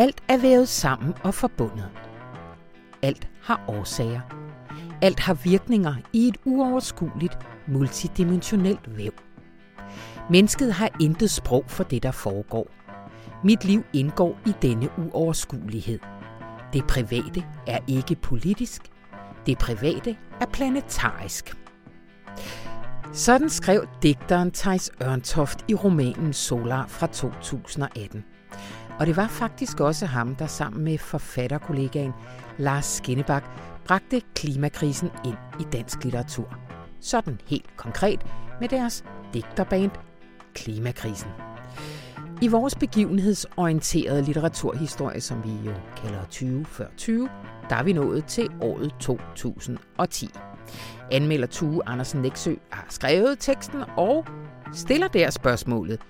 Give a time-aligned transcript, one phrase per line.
[0.00, 1.88] Alt er vævet sammen og forbundet.
[3.02, 4.20] Alt har årsager.
[5.02, 7.38] Alt har virkninger i et uoverskueligt,
[7.68, 9.12] multidimensionelt væv.
[10.30, 12.70] Mennesket har intet sprog for det, der foregår.
[13.44, 15.98] Mit liv indgår i denne uoverskuelighed.
[16.72, 18.82] Det private er ikke politisk.
[19.46, 21.56] Det private er planetarisk.
[23.12, 28.24] Sådan skrev digteren Thijs Ørntoft i romanen Solar fra 2018.
[29.00, 32.12] Og det var faktisk også ham, der sammen med forfatterkollegaen
[32.58, 33.44] Lars Skinnebak
[33.84, 36.56] bragte klimakrisen ind i dansk litteratur.
[37.00, 38.26] Sådan helt konkret
[38.60, 39.04] med deres
[39.34, 39.90] digterband
[40.54, 41.30] Klimakrisen.
[42.42, 47.28] I vores begivenhedsorienterede litteraturhistorie, som vi jo kalder 20 før 20,
[47.70, 50.30] der er vi nået til året 2010.
[51.10, 54.26] Anmelder Tue Andersen Nexø har skrevet teksten og
[54.72, 56.00] stiller der spørgsmålet.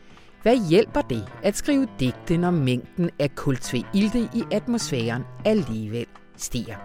[0.43, 6.77] Hvad hjælper det at skrive digte, når mængden af kultveilte i atmosfæren alligevel stiger?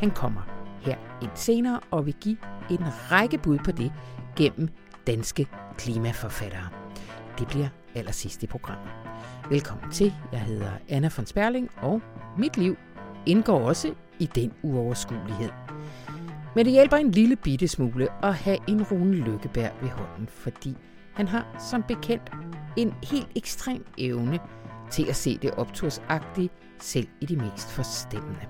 [0.00, 0.40] Han kommer
[0.80, 2.36] her ind senere og vil give
[2.70, 3.92] en række bud på det
[4.36, 4.68] gennem
[5.06, 5.46] danske
[5.78, 6.68] klimaforfattere.
[7.38, 8.88] Det bliver allersidst i programmet.
[9.50, 10.14] Velkommen til.
[10.32, 12.02] Jeg hedder Anna von Sperling, og
[12.38, 12.76] mit liv
[13.26, 15.50] indgår også i den uoverskuelighed.
[16.54, 20.76] Men det hjælper en lille bitte smule at have en Rune Lykkeberg ved hånden, fordi
[21.14, 22.32] han har som bekendt
[22.76, 24.38] en helt ekstrem evne
[24.90, 28.46] til at se det optursagtige selv i de mest forstemmende.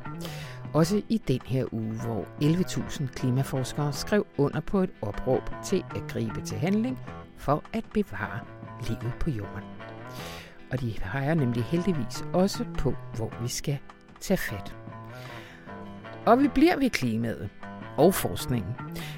[0.73, 6.03] Også i den her uge, hvor 11.000 klimaforskere skrev under på et opråb til at
[6.09, 6.98] gribe til handling
[7.37, 8.41] for at bevare
[8.89, 9.65] livet på jorden.
[10.73, 13.79] Og de peger nemlig heldigvis også på, hvor vi skal
[14.20, 14.77] tage fat.
[16.27, 17.51] Og vi bliver ved klimaet
[17.97, 18.75] og forskningen,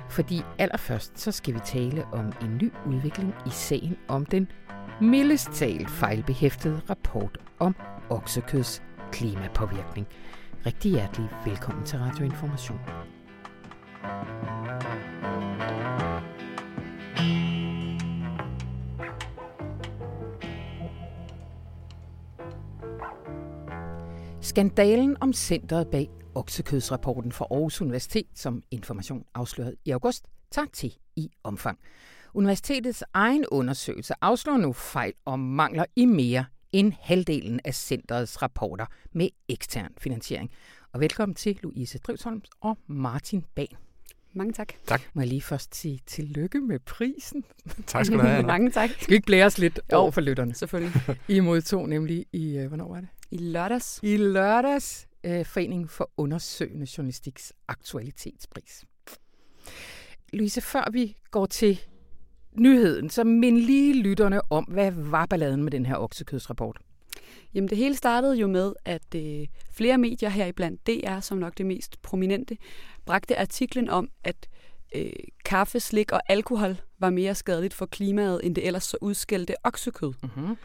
[0.09, 4.49] fordi allerførst så skal vi tale om en ny udvikling i sagen om den
[5.01, 7.77] mildest talt fejlbehæftede rapport om
[8.11, 10.07] oksekøds klimapåvirkning.
[10.67, 12.81] Rigtig hjertelig velkommen til Radioinformation.
[24.41, 30.95] Skandalen om centret bag oksekødsrapporten fra Aarhus Universitet, som Information afslørede i august, tager til
[31.17, 31.79] i omfang.
[32.35, 38.87] Universitetets egen undersøgelse afslår nu fejl og mangler i mere end halvdelen af centrets rapporter
[39.13, 40.51] med ekstern finansiering.
[40.93, 43.77] Og velkommen til Louise Drivsholm og Martin Bag.
[44.33, 44.73] Mange tak.
[44.87, 45.01] Tak.
[45.15, 47.45] Må jeg lige først sige tillykke med prisen?
[47.87, 48.43] Tak skal du have.
[48.43, 48.91] Mange tak.
[48.91, 50.55] Skal vi ikke blære os lidt over for lytterne?
[50.55, 50.93] Selvfølgelig.
[51.29, 53.09] I modtog nemlig i, øh, hvornår var det?
[53.31, 54.01] I lørdags.
[54.03, 58.85] I lørdags øh, Foreningen for Undersøgende Journalistiks Aktualitetspris.
[60.33, 61.81] Louise, før vi går til
[62.53, 66.79] nyheden, så mind lige lytterne om, hvad var balladen med den her oksekødsrapport?
[67.55, 71.59] Jamen det hele startede jo med, at øh, flere medier her iblandt DR, som nok
[71.59, 72.57] det mest prominente,
[73.07, 74.49] bragte artiklen om, at
[74.95, 75.13] øh,
[75.45, 80.13] kaffe, slik og alkohol var mere skadeligt for klimaet, end det ellers så udskældte oksekød.
[80.23, 80.57] Mm-hmm.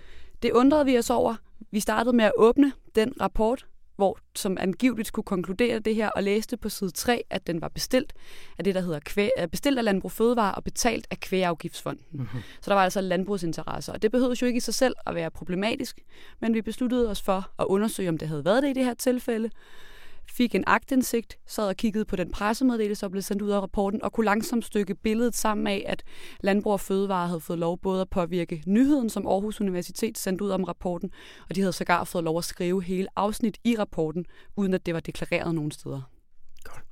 [0.42, 1.36] Det undrede vi os over.
[1.72, 3.68] Vi startede med at åbne den rapport,
[4.02, 7.68] hvor, som angiveligt skulle konkludere det her, og læste på side 3, at den var
[7.68, 8.14] bestilt
[8.58, 12.06] af det, der hedder kvæg, bestilt af Landbrug Fødevare og betalt af Kvægafgiftsfonden.
[12.12, 12.42] Mm-hmm.
[12.62, 15.32] Så der var altså landbrugsinteresser, og det behøvede jo ikke i sig selv at være
[15.32, 16.00] problematisk,
[16.40, 18.94] men vi besluttede os for at undersøge, om det havde været det i det her
[18.94, 19.50] tilfælde,
[20.32, 24.04] fik en agtindsigt, sad og kiggede på den pressemeddelelse, der blev sendt ud af rapporten,
[24.04, 26.04] og kunne langsomt stykke billedet sammen af, at
[26.40, 30.50] Landbrug og Fødevare havde fået lov både at påvirke nyheden, som Aarhus Universitet sendte ud
[30.50, 31.12] om rapporten,
[31.50, 34.26] og de havde sågar fået lov at skrive hele afsnit i rapporten,
[34.56, 36.02] uden at det var deklareret nogen steder.
[36.64, 36.84] Godt.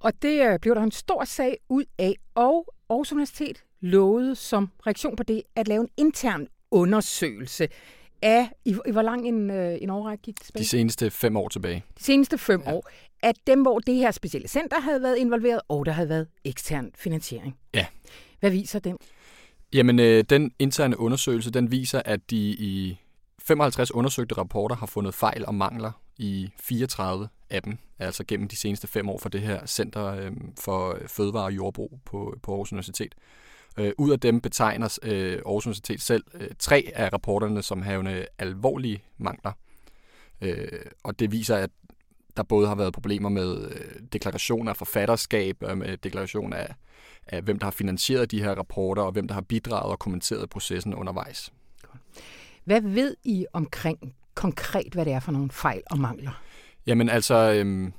[0.00, 4.70] Og det øh, blev der en stor sag ud af, og Aarhus Universitet lovede som
[4.86, 7.68] reaktion på det at lave en intern undersøgelse
[8.22, 10.62] af, i, i hvor lang en, øh, en årrække gik det tilbage?
[10.62, 11.84] De seneste fem år tilbage.
[11.98, 12.72] De seneste fem ja.
[12.72, 12.88] år.
[13.22, 16.90] At dem, hvor det her specielle center havde været involveret, og der havde været ekstern
[16.94, 17.56] finansiering.
[17.74, 17.86] Ja.
[18.40, 18.96] Hvad viser den?
[19.72, 22.98] Jamen, øh, den interne undersøgelse, den viser, at de i
[23.38, 28.56] 55 undersøgte rapporter har fundet fejl og mangler i 34 af dem, altså gennem de
[28.56, 32.72] seneste fem år for det her Center øh, for Fødevare og Jordbrug på, på Aarhus
[32.72, 33.14] Universitet.
[33.14, 33.45] Øh,
[33.98, 39.02] ud af dem betegner øh, Aarhus Universitet selv øh, tre af rapporterne som havende alvorlige
[39.18, 39.52] mangler.
[40.40, 40.68] Øh,
[41.04, 41.70] og det viser, at
[42.36, 46.74] der både har været problemer med øh, deklarationer af forfatterskab, øh, med deklaration af,
[47.26, 50.50] af, hvem der har finansieret de her rapporter, og hvem der har bidraget og kommenteret
[50.50, 51.52] processen undervejs.
[52.64, 56.42] Hvad ved I omkring konkret, hvad det er for nogle fejl og mangler?
[56.86, 57.92] Jamen altså, øhm,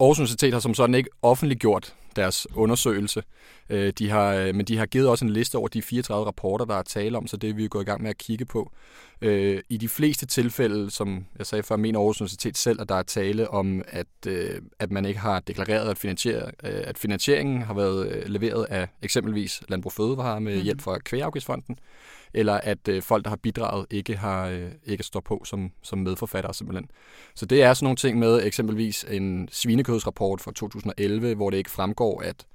[0.00, 3.22] Aarhus Universitet har som sådan ikke offentliggjort deres undersøgelse.
[3.70, 6.64] Øh, de har, øh, men de har givet også en liste over de 34 rapporter,
[6.64, 8.72] der er tale om, så det er vi gået i gang med at kigge på.
[9.20, 12.94] Øh, I de fleste tilfælde, som jeg sagde før, mener Aarhus Universitet selv, at der
[12.94, 14.26] er tale om, at,
[14.78, 19.92] at man ikke har deklareret, at, finansier, at finansieringen har været leveret af eksempelvis Landbrug
[19.92, 20.64] Fødevare med mhm.
[20.64, 21.78] hjælp fra Kvægeafgiftsfonden,
[22.34, 25.98] eller at øh, folk, der har bidraget, ikke har øh, ikke står på som, som
[25.98, 26.90] medforfattere simpelthen.
[27.34, 31.70] Så det er sådan nogle ting med eksempelvis en svinekødsrapport fra 2011, hvor det ikke
[31.70, 32.46] fremgår, at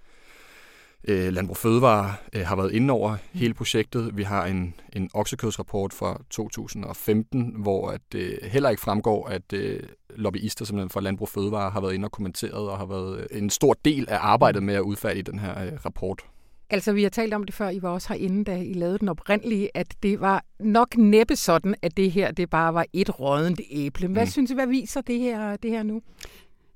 [1.08, 4.18] øh, Landbrug Fødevare øh, har været inde over hele projektet.
[4.18, 9.54] Vi har en, en oksekødsrapport fra 2015, hvor at det øh, heller ikke fremgår, at
[9.54, 9.80] øh,
[10.10, 13.74] lobbyister simpelthen fra Landbrug Fødevare har været inde og kommenteret og har været en stor
[13.86, 16.24] del af arbejdet med at udfærdige den her øh, rapport.
[16.70, 19.10] Altså, vi har talt om det før, I var også herinde, da I lavede den
[19.10, 23.62] oprindelige, at det var nok næppe sådan, at det her det bare var et rådent
[23.72, 24.08] æble.
[24.08, 24.30] Hvad mm.
[24.30, 26.02] synes I, hvad viser det her, det her nu?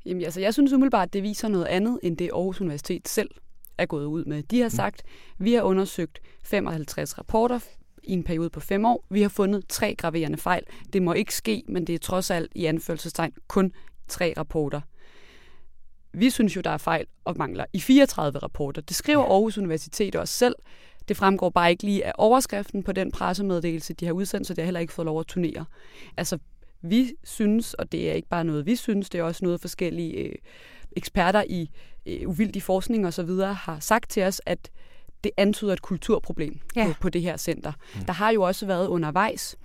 [0.05, 3.29] Jamen, altså, jeg synes umiddelbart, at det viser noget andet, end det Aarhus Universitet selv
[3.77, 4.43] er gået ud med.
[4.43, 4.69] De har mm.
[4.69, 5.03] sagt,
[5.39, 5.45] mm.
[5.45, 7.59] vi har undersøgt 55 rapporter
[8.03, 9.05] i en periode på fem år.
[9.09, 10.63] Vi har fundet tre graverende fejl.
[10.93, 13.71] Det må ikke ske, men det er trods alt i anførselstegn kun
[14.07, 14.81] tre rapporter.
[16.13, 18.81] Vi synes jo, der er fejl og mangler i 34 rapporter.
[18.81, 20.55] Det skriver Aarhus Universitet også selv.
[21.07, 24.61] Det fremgår bare ikke lige af overskriften på den pressemeddelelse, de har udsendt, så det
[24.61, 25.65] har heller ikke fået lov at turnere.
[26.17, 26.37] Altså,
[26.81, 30.13] vi synes, og det er ikke bare noget, vi synes, det er også noget forskellige
[30.13, 30.35] øh,
[30.95, 31.69] eksperter i
[32.05, 33.29] øh, uvildig forskning osv.
[33.39, 34.69] har sagt til os, at
[35.27, 36.87] det antyder et kulturproblem ja.
[36.87, 37.71] på, på det her center.
[37.95, 38.05] Mm.
[38.05, 39.55] Der har jo også været undervejs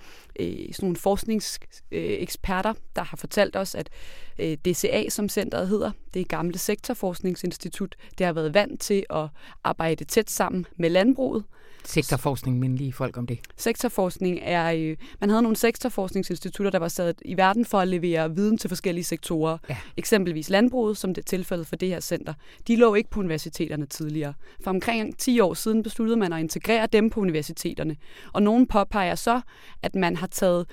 [0.41, 3.91] øh, sådan nogle forskningseksperter, øh, der har fortalt os, at
[4.39, 9.29] øh, DCA, som centret hedder, det er gamle sektorforskningsinstitut, det har været vant til at
[9.65, 11.45] arbejde tæt sammen med landbruget,
[11.85, 13.39] Sektorforskning, men lige folk om det.
[13.57, 18.35] Sektorforskning er, øh, man havde nogle sektorforskningsinstitutter, der var sat i verden for at levere
[18.35, 19.59] viden til forskellige sektorer.
[19.69, 19.77] Ja.
[19.97, 22.35] Eksempelvis landbruget, som det er tilfældet for det her center.
[22.69, 24.35] De lå ikke på universiteterne tidligere.
[24.65, 27.97] For omkring 10 år siden besluttede man at integrere dem på universiteterne.
[28.33, 29.41] Og nogen påpeger så,
[29.83, 30.67] at man har taget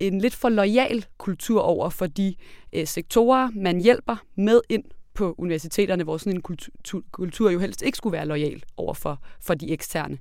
[0.00, 2.34] en lidt for lojal kultur over for de
[2.72, 4.84] øh, sektorer, man hjælper med ind
[5.14, 9.22] på universiteterne, hvor sådan en kultur, kultur jo helst ikke skulle være lojal over for,
[9.40, 10.18] for de eksterne.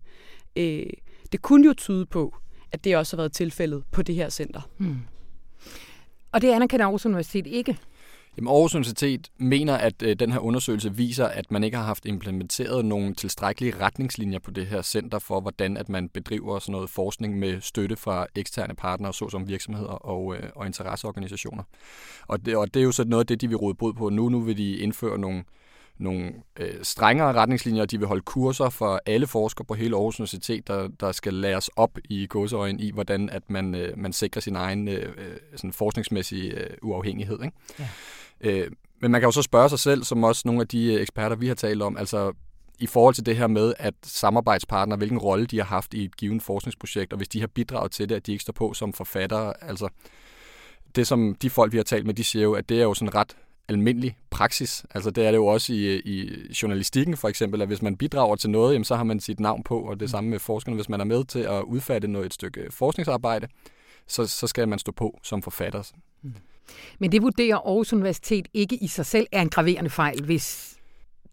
[0.55, 0.85] Øh,
[1.31, 2.35] det kunne jo tyde på,
[2.71, 4.61] at det også har været tilfældet på det her center.
[4.77, 4.97] Hmm.
[6.31, 7.77] Og det anerkender Aarhus Universitet ikke?
[8.37, 12.05] Jamen, Aarhus Universitet mener, at øh, den her undersøgelse viser, at man ikke har haft
[12.05, 16.89] implementeret nogle tilstrækkelige retningslinjer på det her center for, hvordan at man bedriver sådan noget
[16.89, 21.63] forskning med støtte fra eksterne partnere, såsom virksomheder og, øh, og interesseorganisationer.
[22.27, 24.09] Og det, og det er jo så noget af det, de vil råde brud på
[24.09, 24.29] nu.
[24.29, 25.43] Nu vil de indføre nogle
[25.97, 27.85] nogle øh, strengere retningslinjer.
[27.85, 31.67] De vil holde kurser for alle forskere på hele Aarhus Universitet, der, der skal læres
[31.67, 35.73] op i godseøjen i, hvordan at man, øh, man sikrer sin egen øh, øh sådan
[35.73, 37.43] forskningsmæssige øh, uafhængighed.
[37.43, 37.57] Ikke?
[37.79, 37.87] Ja.
[38.43, 41.35] Øh, men man kan jo så spørge sig selv, som også nogle af de eksperter,
[41.35, 42.33] vi har talt om, altså
[42.79, 46.17] i forhold til det her med, at samarbejdspartnere, hvilken rolle de har haft i et
[46.17, 48.93] givet forskningsprojekt, og hvis de har bidraget til det, at de ikke står på som
[48.93, 49.87] forfattere, altså
[50.95, 52.93] det som de folk, vi har talt med, de siger jo, at det er jo
[52.93, 53.35] sådan ret
[53.67, 54.85] almindelig praksis.
[54.89, 56.29] Altså det er det jo også i, i
[56.61, 59.63] journalistikken for eksempel, at hvis man bidrager til noget, jamen, så har man sit navn
[59.63, 60.75] på, og det samme med forskerne.
[60.75, 63.47] Hvis man er med til at udfatte noget, et stykke forskningsarbejde,
[64.07, 65.91] så, så skal man stå på som forfatter.
[66.21, 66.33] Mm.
[66.99, 70.77] Men det vurderer Aarhus Universitet ikke i sig selv er en graverende fejl, hvis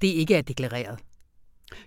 [0.00, 0.98] det ikke er deklareret.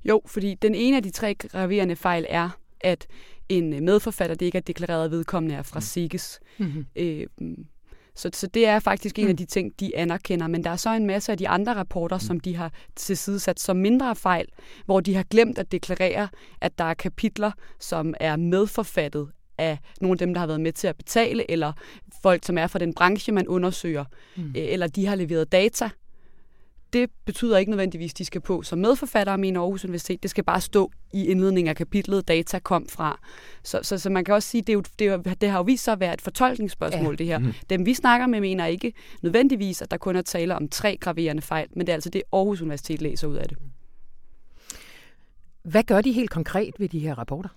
[0.06, 2.50] Jo, fordi den ene af de tre graverende fejl er,
[2.82, 3.08] at
[3.50, 5.82] en medforfatter, det ikke er deklareret vedkommende, er fra mm.
[5.82, 6.40] SIGES.
[6.58, 6.86] Mm-hmm.
[6.96, 7.28] Øh,
[8.16, 9.30] så, så det er faktisk en mm.
[9.30, 10.48] af de ting, de anerkender.
[10.48, 12.20] Men der er så en masse af de andre rapporter, mm.
[12.20, 14.46] som de har tilsidesat som mindre fejl,
[14.86, 16.28] hvor de har glemt at deklarere,
[16.62, 20.72] at der er kapitler, som er medforfattet af nogle af dem, der har været med
[20.72, 21.74] til at betale, eller
[22.22, 24.06] folk, som er fra den branche, man undersøger,
[24.36, 24.44] mm.
[24.44, 25.90] Øh, eller de har leveret data.
[26.94, 30.24] Det betyder ikke nødvendigvis, at de skal på som medforfattere, mener Aarhus Universitet.
[30.24, 33.20] Det skal bare stå i indledningen af kapitlet, data kom fra.
[33.64, 35.50] Så, så, så man kan også sige, at det, er jo, det, er jo, det
[35.50, 37.18] har jo vist sig at være et fortolkningsspørgsmål, ja.
[37.18, 37.38] det her.
[37.38, 37.54] Mm.
[37.70, 41.42] Dem vi snakker med, mener ikke nødvendigvis, at der kun er tale om tre graverende
[41.42, 43.58] fejl, men det er altså det, Aarhus Universitet læser ud af det.
[45.64, 47.50] Hvad gør de helt konkret ved de her rapporter?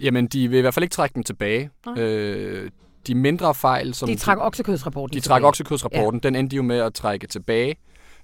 [0.00, 1.70] Jamen, de vil i hvert fald ikke trække dem tilbage.
[1.98, 2.70] Øh,
[3.06, 4.08] de mindre fejl, som...
[4.08, 6.28] De trak oksekødsrapporten De trak oksekødsrapporten, ja.
[6.28, 7.76] den endte jo med at trække tilbage.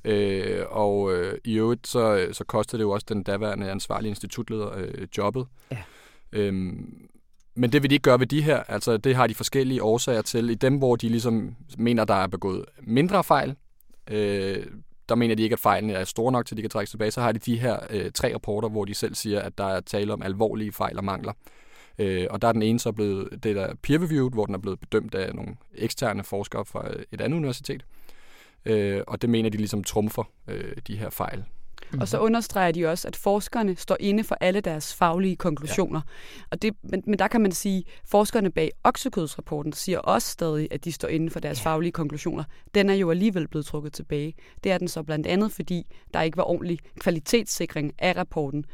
[0.04, 4.70] Øh, og øh, i øvrigt, så, så kostede det jo også den daværende ansvarlige institutleder
[4.76, 5.46] øh, jobbet.
[5.70, 5.76] Ja.
[6.32, 7.08] Øhm,
[7.54, 8.62] men det vil de ikke gøre ved de her.
[8.68, 10.50] Altså, det har de forskellige årsager til.
[10.50, 13.56] I dem, hvor de ligesom mener, der er begået mindre fejl,
[14.10, 14.66] øh,
[15.08, 17.10] der mener de ikke, at fejlene er store nok til, at de kan trække tilbage.
[17.10, 19.80] Så har de de her øh, tre rapporter, hvor de selv siger, at der er
[19.80, 21.32] tale om alvorlige fejl og mangler.
[22.00, 24.80] Øh, og der er den ene så blevet, det der peer-reviewed, hvor den er blevet
[24.80, 27.84] bedømt af nogle eksterne forskere fra et andet universitet.
[28.64, 31.44] øh, og det mener de ligesom trumfer øh, de her fejl.
[32.00, 36.00] Og så understreger de også, at forskerne står inde for alle deres faglige konklusioner.
[36.06, 36.42] Ja.
[36.50, 40.68] Og det, men, men der kan man sige, at forskerne bag oksekødsrapporten siger også stadig,
[40.70, 41.70] at de står inde for deres ja.
[41.70, 42.44] faglige konklusioner.
[42.74, 44.34] Den er jo alligevel blevet trukket tilbage.
[44.64, 48.64] Det er den så blandt andet, fordi der ikke var ordentlig kvalitetssikring af rapporten.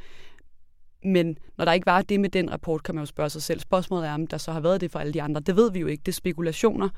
[1.04, 3.60] Men når der ikke var det med den rapport, kan man jo spørge sig selv.
[3.60, 5.40] Spørgsmålet er, om der så har været det for alle de andre.
[5.40, 6.02] Det ved vi jo ikke.
[6.06, 6.88] Det er spekulationer.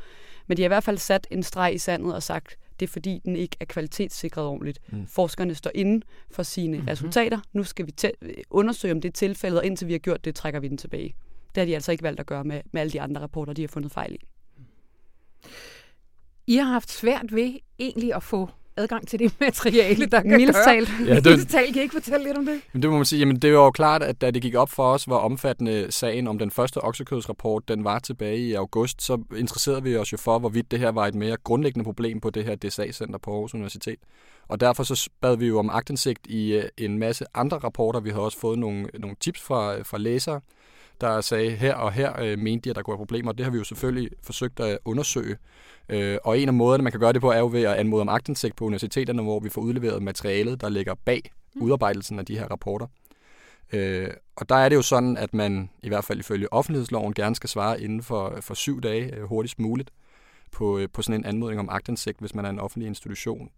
[0.47, 2.91] Men de har i hvert fald sat en streg i sandet og sagt, det er
[2.93, 4.79] fordi, den ikke er kvalitetssikret ordentligt.
[4.93, 5.07] Mm.
[5.07, 6.89] Forskerne står inde for sine mm-hmm.
[6.89, 7.41] resultater.
[7.53, 7.95] Nu skal vi
[8.51, 11.15] undersøge, om det er tilfældet, og indtil vi har gjort det, trækker vi den tilbage.
[11.55, 13.63] Det har de altså ikke valgt at gøre med, med alle de andre rapporter, de
[13.63, 14.19] har fundet fejl i.
[16.47, 20.59] I har haft svært ved egentlig at få adgang til det materiale, der kan Mildest
[20.65, 21.07] gøre.
[21.07, 21.25] Ja, det...
[21.25, 21.73] Mildest talt.
[21.73, 22.61] Kan I ikke fortælle lidt om det?
[22.73, 23.19] Men det må man sige.
[23.19, 26.29] Jamen, det var jo klart, at da det gik op for os, hvor omfattende sagen
[26.29, 30.39] om den første oksekødsrapport, den var tilbage i august, så interesserede vi os jo for,
[30.39, 33.99] hvorvidt det her var et mere grundlæggende problem på det her DSA-center på Aarhus Universitet.
[34.49, 38.01] Og derfor så bad vi jo om agtindsigt i øh, en masse andre rapporter.
[38.01, 40.41] Vi har også fået nogle, nogle tips fra, fra læsere,
[41.01, 43.33] der sagde, her og her øh, mente de, at der kunne være problemer.
[43.33, 45.37] Det har vi jo selvfølgelig forsøgt at undersøge.
[45.89, 48.01] Øh, og en af måderne, man kan gøre det på, er jo ved at anmode
[48.01, 51.63] om agtindsigt på universiteterne, hvor vi får udleveret materialet, der ligger bag mm.
[51.63, 52.87] udarbejdelsen af de her rapporter.
[53.73, 57.37] Øh, og der er det jo sådan, at man i hvert fald ifølge offentlighedsloven gerne
[57.37, 59.91] skal svare inden for, for syv dage øh, hurtigst muligt
[60.53, 63.51] på, øh, på sådan en anmodning om agtindsigt, hvis man er en offentlig institution.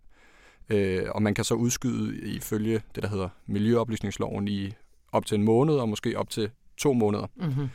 [0.71, 4.73] Øh, og man kan så udskyde ifølge det, der hedder Miljøoplysningsloven i
[5.13, 6.51] op til en måned, og måske op til
[6.81, 7.27] to måneder.
[7.37, 7.69] Mm-hmm.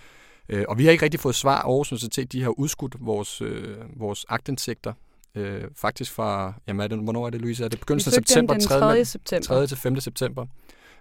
[0.49, 1.61] Øh, og vi har ikke rigtig fået svar.
[1.61, 4.93] Aarhus Universitet de har udskudt vores, øh, vores agtindsigter.
[5.35, 7.63] Øh, faktisk fra, jamen er det, hvornår er det, Louise?
[7.63, 8.53] Er det begyndelsen af september?
[8.53, 8.79] Den 3.
[8.79, 9.05] 3.
[9.05, 9.45] september.
[9.45, 9.67] 3.
[9.67, 9.99] til 5.
[9.99, 10.45] september.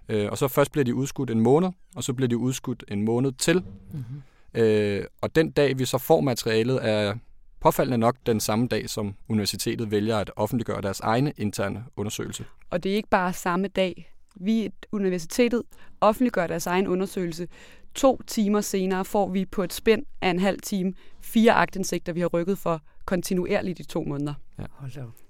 [0.09, 3.05] Øh, og så først bliver de udskudt en måned, og så bliver de udskudt en
[3.05, 3.63] måned til.
[3.91, 4.61] Mm-hmm.
[4.61, 7.15] Øh, og den dag, vi så får materialet, er
[7.59, 12.45] påfaldende nok den samme dag, som universitetet vælger at offentliggøre deres egne interne undersøgelse.
[12.69, 14.11] Og det er ikke bare samme dag.
[14.35, 15.63] Vi, universitetet,
[16.01, 17.47] offentliggør deres egen undersøgelse
[17.95, 22.19] To timer senere får vi på et spænd af en halv time fire agtindsigter, vi
[22.19, 24.33] har rykket for kontinuerligt i to måneder.
[24.59, 24.65] Ja.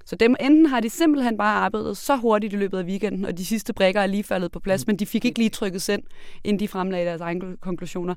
[0.05, 3.37] Så dem, enten har de simpelthen bare arbejdet så hurtigt i løbet af weekenden, og
[3.37, 4.89] de sidste brækker er lige faldet på plads, mm.
[4.89, 6.05] men de fik ikke lige trykket sendt,
[6.43, 8.15] inden de fremlagde deres egne konklusioner.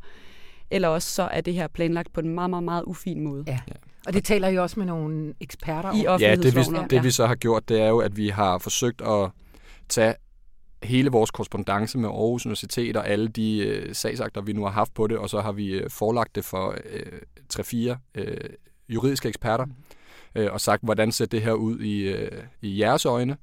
[0.71, 3.45] Eller også så er det her planlagt på en meget, meget, meget ufin måde.
[3.47, 3.59] Ja.
[4.07, 7.27] Og det taler jo også med nogle eksperter I Ja, det vi, det vi så
[7.27, 9.31] har gjort, det er jo, at vi har forsøgt at
[9.89, 10.15] tage
[10.83, 14.95] hele vores korrespondence med Aarhus Universitet og alle de øh, sagsakter, vi nu har haft
[14.95, 17.21] på det, og så har vi øh, forelagt det for øh,
[17.55, 18.37] 3-4 øh,
[18.89, 19.73] juridiske eksperter, mm.
[20.35, 23.37] øh, og sagt, hvordan ser det her ud i, øh, i jeres øjne.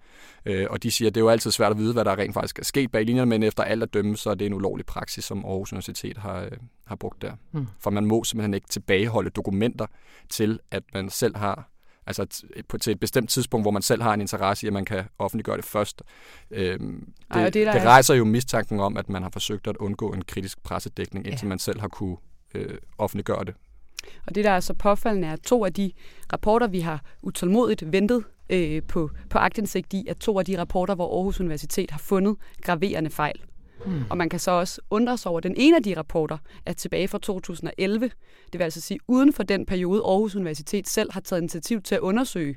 [0.46, 2.34] Øh, og de siger, at det er jo altid svært at vide, hvad der rent
[2.34, 4.86] faktisk er sket bag linjerne, men efter alt at dømme, så er det en ulovlig
[4.86, 6.52] praksis, som Aarhus Universitet har, øh,
[6.88, 7.34] har brugt der.
[7.52, 7.68] Mm.
[7.80, 9.86] For man må simpelthen ikke tilbageholde dokumenter
[10.30, 11.70] til, at man selv har
[12.08, 14.86] altså på, til et bestemt tidspunkt, hvor man selv har en interesse i, at man
[14.86, 16.02] kan offentliggøre det først.
[16.52, 20.14] Øhm, det, Ej, det, det rejser jo mistanken om, at man har forsøgt at undgå
[20.14, 21.50] en kritisk pressedækning, indtil ja.
[21.50, 22.18] man selv har kunne
[22.56, 23.54] øh, offentliggøre det.
[24.28, 25.92] Og det, der er så påfaldende, er, at to af de
[26.34, 30.96] rapporter, vi har utålmodigt ventet øh, på, på agtindsigt i, er to af de rapporter,
[30.96, 33.42] hvor Aarhus Universitet har fundet graverende fejl.
[33.86, 34.04] Mm.
[34.10, 36.74] Og man kan så også undre sig over, at den ene af de rapporter er
[36.74, 38.12] tilbage fra 2011.
[38.54, 41.96] Det vil altså sige, uden for den periode, Aarhus Universitet selv har taget initiativ til
[41.96, 42.56] at undersøge.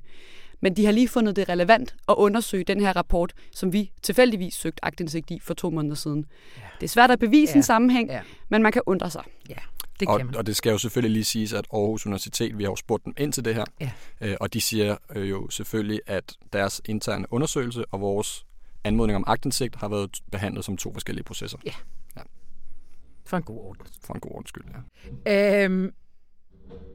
[0.60, 4.54] Men de har lige fundet det relevant at undersøge den her rapport, som vi tilfældigvis
[4.54, 6.24] søgte agtindsigt i for to måneder siden.
[6.56, 6.62] Ja.
[6.80, 7.56] Det er svært at bevise ja.
[7.56, 8.20] en sammenhæng, ja.
[8.48, 9.22] men man kan undre sig.
[9.48, 9.54] Ja.
[10.00, 12.76] Det og, og det skal jo selvfølgelig lige siges, at Aarhus Universitet, vi har jo
[12.76, 13.90] spurgt dem ind til det her, ja.
[14.20, 18.46] øh, og de siger øh, jo selvfølgelig, at deres interne undersøgelse og vores
[18.84, 21.58] anmodning om agtindsigt har været behandlet som to forskellige processer.
[21.64, 21.72] Ja.
[22.16, 22.22] ja.
[23.26, 23.86] For en god orden.
[24.02, 24.64] For en god ordens skyld,
[25.26, 25.64] ja.
[25.64, 25.92] Øhm,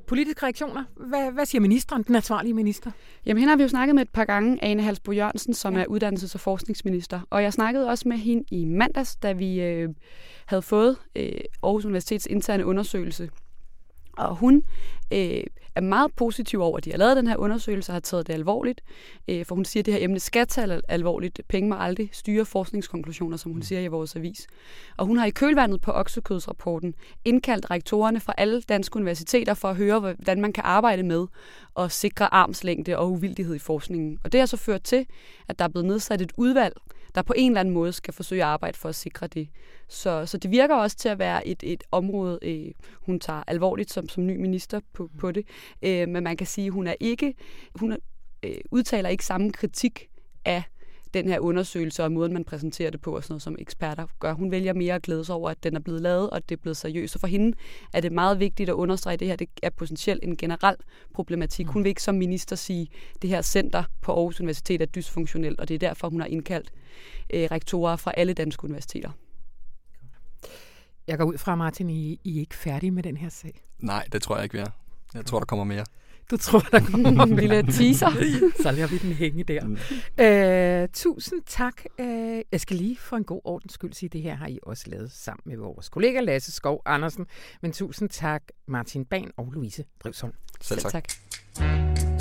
[0.07, 0.83] politiske reaktioner.
[0.95, 2.91] Hvad, hvad siger ministeren, den ansvarlige minister?
[3.25, 5.81] Jamen, hende har vi jo snakket med et par gange, Ane Halsbo Jørgensen, som ja.
[5.81, 7.21] er uddannelses- og forskningsminister.
[7.29, 9.89] Og jeg snakkede også med hende i mandags, da vi øh,
[10.45, 11.31] havde fået øh,
[11.63, 13.29] Aarhus Universitets interne undersøgelse.
[14.17, 14.63] Og hun
[15.13, 15.43] øh,
[15.75, 18.33] er meget positiv over, at de har lavet den her undersøgelse og har taget det
[18.33, 18.81] alvorligt.
[19.27, 21.41] Øh, for hun siger, at det her emne skal tage alvorligt.
[21.49, 23.63] Penge må aldrig styre forskningskonklusioner, som hun mm.
[23.63, 24.47] siger i vores avis.
[24.97, 26.93] Og hun har i kølvandet på oksekødsrapporten
[27.25, 31.25] indkaldt rektorerne fra alle danske universiteter for at høre, hvordan man kan arbejde med
[31.79, 34.19] at sikre armslængde og uvildighed i forskningen.
[34.23, 35.05] Og det har så ført til,
[35.47, 36.73] at der er blevet nedsat et udvalg,
[37.15, 39.49] der på en eller anden måde skal forsøge at arbejde for at sikre det.
[39.87, 43.91] Så, så det virker også til at være et, et område, øh, hun tager alvorligt
[43.91, 45.47] som, som ny minister på, på det.
[45.81, 47.33] Øh, men man kan sige, hun er ikke,
[47.75, 47.97] hun er,
[48.43, 50.07] øh, udtaler ikke samme kritik
[50.45, 50.63] af
[51.13, 54.33] den her undersøgelse og måden, man præsenterer det på og sådan noget, som eksperter gør.
[54.33, 56.57] Hun vælger mere at glæde sig over, at den er blevet lavet, og at det
[56.57, 57.13] er blevet seriøst.
[57.13, 57.57] Så for hende
[57.93, 60.75] er det meget vigtigt at understrege, at det her det er potentielt en generel
[61.13, 61.67] problematik.
[61.67, 65.59] Hun vil ikke som minister sige, at det her center på Aarhus Universitet er dysfunktionelt,
[65.59, 66.71] og det er derfor, hun har indkaldt
[67.33, 69.11] øh, rektorer fra alle danske universiteter.
[71.07, 73.61] Jeg går ud fra, Martin, I, I er ikke færdige med den her sag.
[73.79, 74.82] Nej, det tror jeg ikke, vi er.
[75.13, 75.85] Jeg tror, der kommer mere.
[76.31, 78.09] Du tror, der kommer en lille teaser.
[78.63, 79.65] Så lader vi den hænge der.
[79.65, 79.77] Mm.
[80.23, 81.73] Øh, tusind tak.
[81.99, 84.59] Øh, jeg skal lige for en god ordens skyld sige, at det her har I
[84.63, 87.25] også lavet sammen med vores kollega Lasse Skov Andersen.
[87.61, 90.33] Men tusind tak Martin Ban og Louise Drivsholm.
[90.61, 90.91] Selv tak.
[90.91, 91.03] Selv
[91.53, 92.12] tak.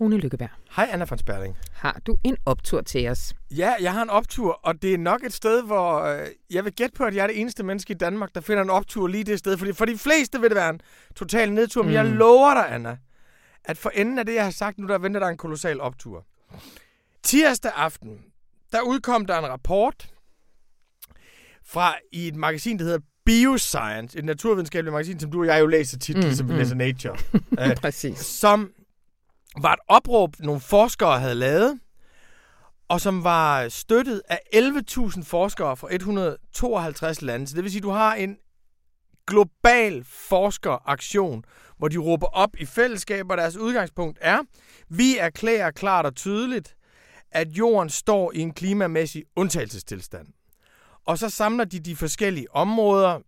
[0.00, 0.48] Rune Lykkeberg.
[0.76, 1.56] Hej Anna von Sperling.
[1.72, 3.34] Har du en optur til os?
[3.50, 6.72] Ja, jeg har en optur, og det er nok et sted, hvor øh, jeg vil
[6.72, 9.24] gætte på, at jeg er det eneste menneske i Danmark, der finder en optur lige
[9.24, 9.56] det sted.
[9.56, 10.80] Fordi for de fleste vil det være en
[11.16, 11.86] total nedtur, mm.
[11.86, 12.12] men jeg mm.
[12.12, 12.96] lover dig, Anna,
[13.64, 16.26] at for enden af det, jeg har sagt nu, der venter der en kolossal optur.
[17.22, 18.18] Tirsdag aften,
[18.72, 20.10] der udkom der en rapport
[21.64, 25.66] fra i et magasin, der hedder Bioscience, et naturvidenskabeligt magasin, som du og jeg jo
[25.66, 26.58] læser tit, mm, ligesom vi mm.
[26.58, 27.16] læser Nature.
[27.82, 28.18] Præcis.
[28.18, 28.72] Som
[29.56, 31.80] var et opråb, nogle forskere havde lavet,
[32.88, 37.46] og som var støttet af 11.000 forskere fra 152 lande.
[37.46, 38.36] Så det vil sige, at du har en
[39.26, 41.44] global forskeraktion,
[41.78, 44.38] hvor de råber op i fællesskab, og deres udgangspunkt er,
[44.88, 46.76] vi erklærer klart og tydeligt,
[47.30, 50.26] at jorden står i en klimamæssig undtagelsestilstand.
[51.06, 53.18] Og så samler de de forskellige områder,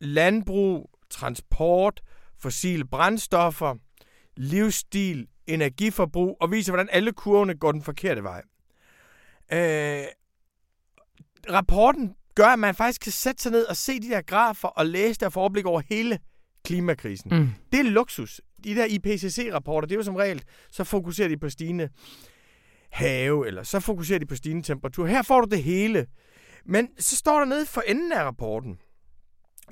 [0.00, 2.00] landbrug, transport,
[2.38, 3.74] fossile brændstoffer,
[4.36, 8.42] livsstil, energiforbrug og viser, hvordan alle kurvene går den forkerte vej.
[9.52, 10.04] Øh,
[11.50, 14.86] rapporten gør, at man faktisk kan sætte sig ned og se de der grafer og
[14.86, 16.18] læse der for overblik over hele
[16.64, 17.30] klimakrisen.
[17.38, 17.48] Mm.
[17.72, 18.40] Det er luksus.
[18.64, 21.88] De der IPCC-rapporter, det er jo som regel, så fokuserer de på stigende
[22.90, 25.06] have, eller så fokuserer de på stigende temperatur.
[25.06, 26.06] Her får du det hele.
[26.64, 28.78] Men så står der nede for enden af rapporten,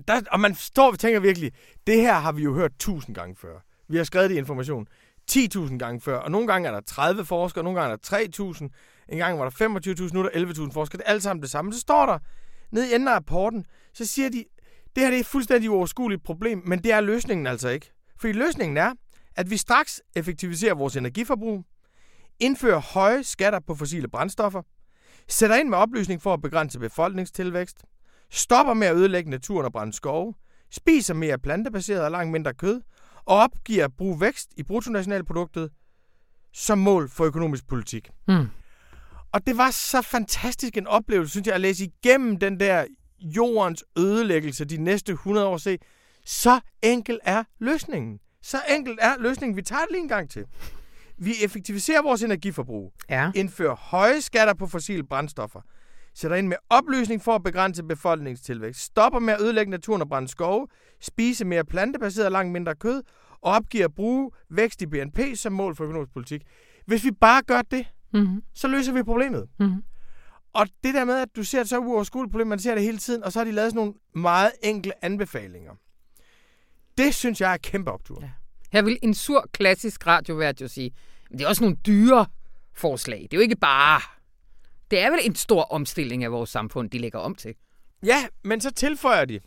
[0.08, 1.52] der, og man står og tænker virkelig,
[1.86, 3.60] det her har vi jo hørt tusind gange før.
[3.88, 4.86] Vi har skrevet det i information.
[5.32, 8.68] 10.000 gange før, og nogle gange er der 30 forskere, nogle gange er der 3.000,
[9.08, 10.98] en gang var der 25.000, nu er der 11.000 forskere.
[10.98, 11.72] Det er alt sammen det samme.
[11.72, 12.18] Så står der
[12.72, 14.44] nede i enden af rapporten, så siger de,
[14.96, 17.92] det her det er et fuldstændig uoverskueligt problem, men det er løsningen altså ikke.
[18.20, 18.92] Fordi løsningen er,
[19.36, 21.64] at vi straks effektiviserer vores energiforbrug,
[22.40, 24.62] indfører høje skatter på fossile brændstoffer,
[25.28, 27.84] sætter ind med oplysning for at begrænse befolkningstilvækst,
[28.30, 30.34] stopper med at ødelægge naturen og brænde skove,
[30.70, 32.80] spiser mere plantebaseret og langt mindre kød,
[33.24, 35.70] og opgiver at bruge vækst i bruttonationalproduktet
[36.52, 38.10] som mål for økonomisk politik.
[38.28, 38.46] Mm.
[39.32, 42.84] Og det var så fantastisk en oplevelse, synes jeg, at læse igennem den der
[43.20, 45.78] jordens ødelæggelse de næste 100 år se.
[46.24, 48.18] Så enkel er løsningen.
[48.42, 49.56] Så enkelt er løsningen.
[49.56, 50.44] Vi tager det lige en gang til.
[51.18, 52.92] Vi effektiviserer vores energiforbrug.
[53.10, 53.32] Ja.
[53.34, 55.60] Indfører høje skatter på fossile brændstoffer.
[56.14, 58.80] Sætter ind med opløsning for at begrænse befolkningstilvækst.
[58.80, 60.66] Stopper med at ødelægge naturen og brænde skove.
[61.00, 63.02] Spise mere plantebaseret og langt mindre kød.
[63.40, 66.42] Og opgiver at bruge vækst i BNP som mål for økonomisk politik.
[66.86, 68.42] Hvis vi bare gør det, mm-hmm.
[68.54, 69.48] så løser vi problemet.
[69.58, 69.82] Mm-hmm.
[70.52, 72.98] Og det der med, at du ser et så uoverskueligt problem, man ser det hele
[72.98, 75.72] tiden, og så har de lavet sådan nogle meget enkle anbefalinger.
[76.98, 78.18] Det synes jeg er kæmpe optur.
[78.22, 78.30] Ja.
[78.72, 80.90] Her vil en sur klassisk radiovært jo sige,
[81.30, 82.26] men det er også nogle dyre
[82.74, 83.18] forslag.
[83.22, 84.00] Det er jo ikke bare
[84.90, 87.54] det er vel en stor omstilling af vores samfund, de lægger om til.
[88.06, 89.40] Ja, men så tilføjer de,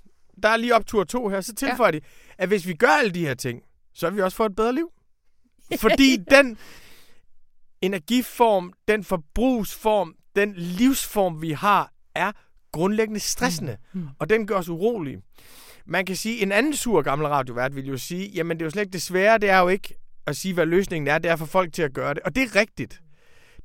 [0.43, 1.99] der er lige op tur to her, så tilføjer ja.
[1.99, 2.05] de,
[2.37, 3.61] at hvis vi gør alle de her ting,
[3.93, 4.91] så vil vi også få et bedre liv.
[5.81, 6.57] Fordi den
[7.81, 12.31] energiform, den forbrugsform, den livsform, vi har, er
[12.71, 13.99] grundlæggende stressende, mm.
[13.99, 14.07] Mm.
[14.19, 15.21] og den gør os urolige.
[15.85, 18.69] Man kan sige, en anden sur gammel radiovært vil jo sige, jamen det er jo
[18.69, 19.95] slet ikke det svære, det er jo ikke
[20.27, 22.23] at sige, hvad løsningen er, det er for folk til at gøre det.
[22.23, 23.01] Og det er rigtigt.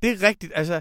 [0.02, 0.52] Det er rigtigt.
[0.54, 0.80] Altså,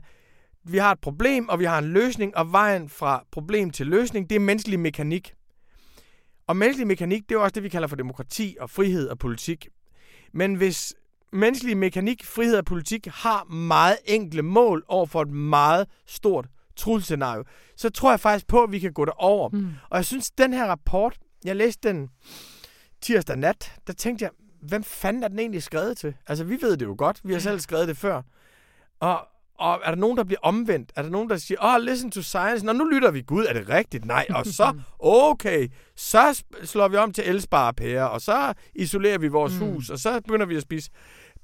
[0.68, 4.30] vi har et problem, og vi har en løsning, og vejen fra problem til løsning,
[4.30, 5.34] det er menneskelig mekanik.
[6.48, 9.68] Og menneskelig mekanik, det er også det, vi kalder for demokrati og frihed og politik.
[10.34, 10.94] Men hvis
[11.34, 17.44] menneskelig mekanik, frihed og politik har meget enkle mål over for et meget stort trulscenario,
[17.76, 19.50] så tror jeg faktisk på, at vi kan gå derover.
[19.50, 19.68] Mm.
[19.90, 22.10] Og jeg synes, den her rapport, jeg læste den
[23.02, 26.16] tirsdag nat, der tænkte jeg, hvem fanden er den egentlig skrevet til?
[26.28, 27.22] Altså, vi ved det jo godt.
[27.24, 28.22] Vi har selv skrevet det før.
[29.00, 29.28] Og,
[29.60, 30.92] og er der nogen, der bliver omvendt?
[30.96, 32.66] Er der nogen, der siger, oh, listen to science.
[32.66, 33.22] Nå, nu lytter vi.
[33.22, 34.06] Gud, er det rigtigt?
[34.06, 34.26] Nej.
[34.30, 39.60] Og så, okay, så slår vi om til elsparepærer, og så isolerer vi vores mm.
[39.60, 40.92] hus, og så begynder vi at spise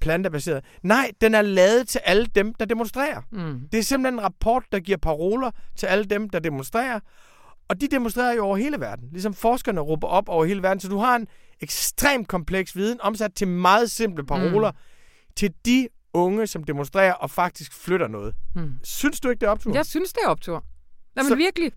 [0.01, 0.65] plantebaseret.
[0.83, 3.21] Nej, den er lavet til alle dem, der demonstrerer.
[3.31, 3.61] Mm.
[3.71, 6.99] Det er simpelthen en rapport, der giver paroler til alle dem, der demonstrerer.
[7.67, 9.09] Og de demonstrerer jo over hele verden.
[9.11, 10.79] Ligesom forskerne råber op over hele verden.
[10.79, 11.27] Så du har en
[11.61, 14.77] ekstremt kompleks viden, omsat til meget simple paroler, mm.
[15.35, 18.35] til de unge, som demonstrerer og faktisk flytter noget.
[18.55, 18.73] Mm.
[18.83, 19.73] Synes du ikke, det er optur?
[19.73, 20.63] Jeg synes, det er optur.
[21.17, 21.35] Jamen så...
[21.35, 21.71] virkelig.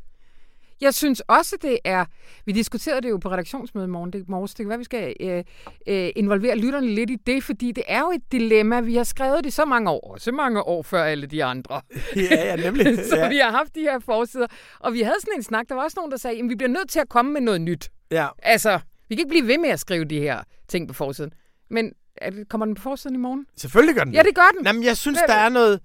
[0.81, 2.05] Jeg synes også, det er...
[2.44, 4.12] Vi diskuterede det jo på redaktionsmødet i morgen.
[4.12, 4.55] Det, morges.
[4.55, 5.44] det kan være, vi skal øh,
[5.87, 8.81] øh, involvere lytterne lidt i det, fordi det er jo et dilemma.
[8.81, 11.81] Vi har skrevet det så mange år, så mange år før alle de andre.
[12.16, 12.99] Ja, ja, nemlig.
[13.11, 13.29] så ja.
[13.29, 14.46] vi har haft de her forsider.
[14.81, 15.68] Og vi havde sådan en snak.
[15.68, 17.61] Der var også nogen, der sagde, at vi bliver nødt til at komme med noget
[17.61, 17.90] nyt.
[18.11, 18.29] Ja.
[18.42, 21.33] Altså, vi kan ikke blive ved med at skrive de her ting på forsiden.
[21.70, 23.46] Men er det, kommer den på forsiden i morgen?
[23.57, 24.66] Selvfølgelig gør den Ja, det gør den.
[24.66, 25.81] Jamen, jeg synes, der er noget...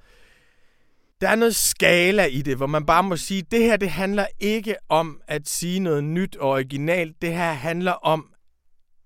[1.22, 4.26] Der er noget skala i det, hvor man bare må sige, det her det handler
[4.40, 7.22] ikke om at sige noget nyt og originalt.
[7.22, 8.26] Det her handler om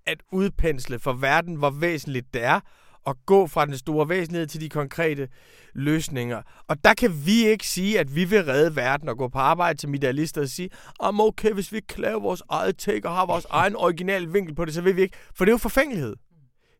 [0.06, 2.60] at udpensle for verden, hvor væsentligt det er,
[3.06, 5.28] og gå fra den store væsentlighed til de konkrete
[5.74, 6.42] løsninger.
[6.68, 9.78] Og der kan vi ikke sige, at vi vil redde verden og gå på arbejde
[9.78, 13.26] til idealister og sige, om okay, hvis vi ikke laver vores eget take og har
[13.26, 15.16] vores egen originale vinkel på det, så vil vi ikke.
[15.34, 16.16] For det er jo forfængelighed.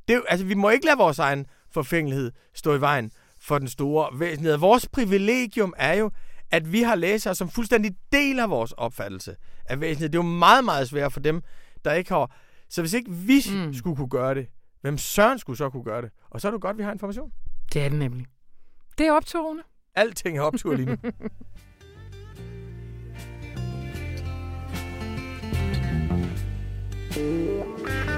[0.08, 4.20] Det altså, vi må ikke lade vores egen forfængelighed stå i vejen for den store
[4.20, 4.58] væsentlighed.
[4.58, 6.10] Vores privilegium er jo,
[6.50, 10.08] at vi har læsere, som fuldstændig deler vores opfattelse af væsentlighed.
[10.08, 11.42] Det er jo meget, meget svært for dem,
[11.84, 12.36] der ikke har...
[12.68, 13.74] Så hvis ikke vi mm.
[13.74, 14.46] skulle kunne gøre det,
[14.80, 16.10] hvem søren skulle så kunne gøre det?
[16.30, 17.32] Og så er det godt, at vi har information.
[17.72, 18.26] Det er det nemlig.
[18.98, 19.62] Det er opturene.
[19.94, 20.96] Alting er optur lige nu.
[27.16, 28.15] Og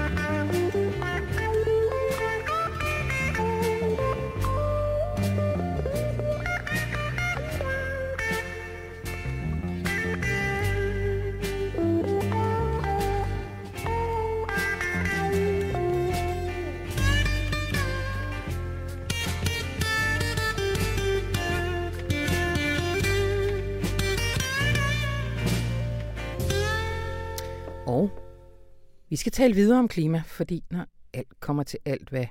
[29.09, 32.25] vi skal tale videre om klima, fordi når alt kommer til alt, hvad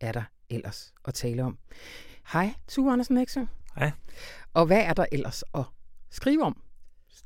[0.00, 1.58] er der ellers at tale om?
[2.32, 3.40] Hej, Tue Andersen Eksø.
[3.76, 3.90] Hej.
[4.54, 5.64] Og hvad er der ellers at
[6.10, 6.62] skrive om?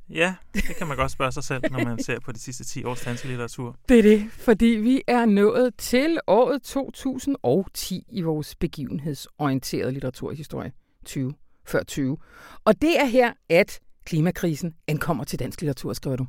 [0.08, 2.84] Ja, det kan man godt spørge sig selv, når man ser på de sidste 10
[2.84, 3.78] års danske litteratur.
[3.88, 10.72] Det er det, fordi vi er nået til året 2010 i vores begivenhedsorienterede litteraturhistorie
[11.04, 11.34] 20
[11.66, 12.18] før 20.
[12.64, 16.26] Og det er her, at klimakrisen ankommer til dansk litteratur, skriver du.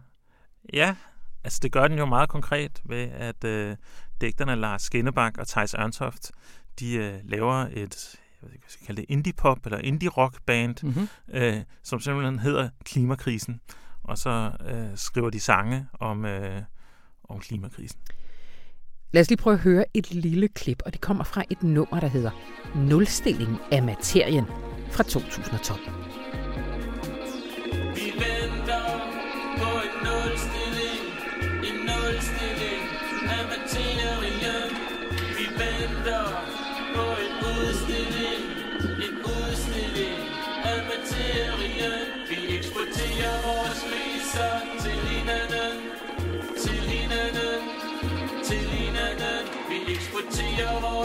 [0.74, 0.96] Ja,
[1.46, 3.76] Altså det gør den jo meget konkret ved, at øh,
[4.22, 6.32] digterne Lars Skinnebak og Thijs Ørntoft,
[6.80, 11.08] de øh, laver et, jeg ved ikke, hvad skal kalde det, indie-pop eller indie-rock-band, mm-hmm.
[11.34, 13.62] øh, som simpelthen hedder Klimakrisen.
[14.04, 16.62] Og så øh, skriver de sange om, øh,
[17.24, 18.00] om klimakrisen.
[19.12, 22.00] Lad os lige prøve at høre et lille klip, og det kommer fra et nummer,
[22.00, 22.32] der hedder
[22.76, 24.46] Nulstilling af materien
[24.92, 26.15] fra 2012.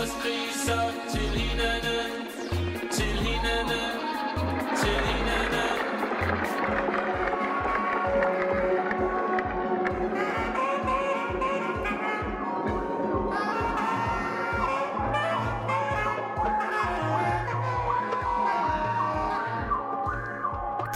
[0.03, 2.27] eksporterer vores kriser til hinanden,
[2.93, 3.91] til hinanden,
[4.77, 5.71] til hinanden.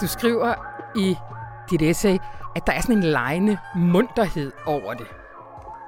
[0.01, 0.53] Du skriver
[0.95, 1.17] i
[1.69, 2.17] dit essay,
[2.55, 5.24] at der er sådan en lejende munterhed over det.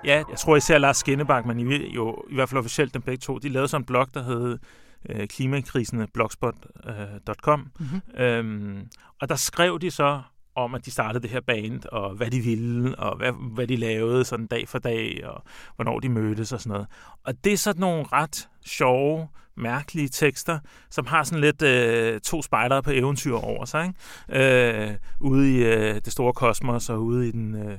[0.03, 3.21] Ja, jeg tror især Lars Skinnebak, men i, jo i hvert fald officielt dem begge
[3.21, 4.57] to, de lavede sådan en blog, der hed
[5.09, 7.59] øh, klimakrisene.blogspot.com.
[7.59, 8.01] Øh, mm-hmm.
[8.21, 8.87] øhm,
[9.21, 10.21] og der skrev de så
[10.55, 13.75] om, at de startede det her band, og hvad de ville, og hvad, hvad de
[13.75, 15.43] lavede sådan dag for dag, og
[15.75, 16.87] hvornår de mødtes og sådan noget.
[17.23, 22.41] Og det er sådan nogle ret sjove, mærkelige tekster, som har sådan lidt øh, to
[22.41, 23.99] spejdere på eventyr over sig, ikke?
[24.89, 27.55] Øh, ude i øh, det store kosmos og ude i den...
[27.55, 27.77] Øh,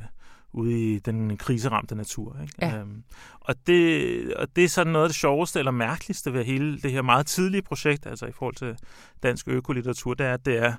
[0.58, 2.36] ude i den kriseramte natur.
[2.42, 2.54] Ikke?
[2.62, 2.78] Ja.
[2.78, 3.02] Øhm,
[3.40, 6.92] og, det, og det er sådan noget af det sjoveste eller mærkeligste ved hele det
[6.92, 8.76] her meget tidlige projekt, altså i forhold til
[9.22, 10.72] dansk økolitteratur, det er, at det er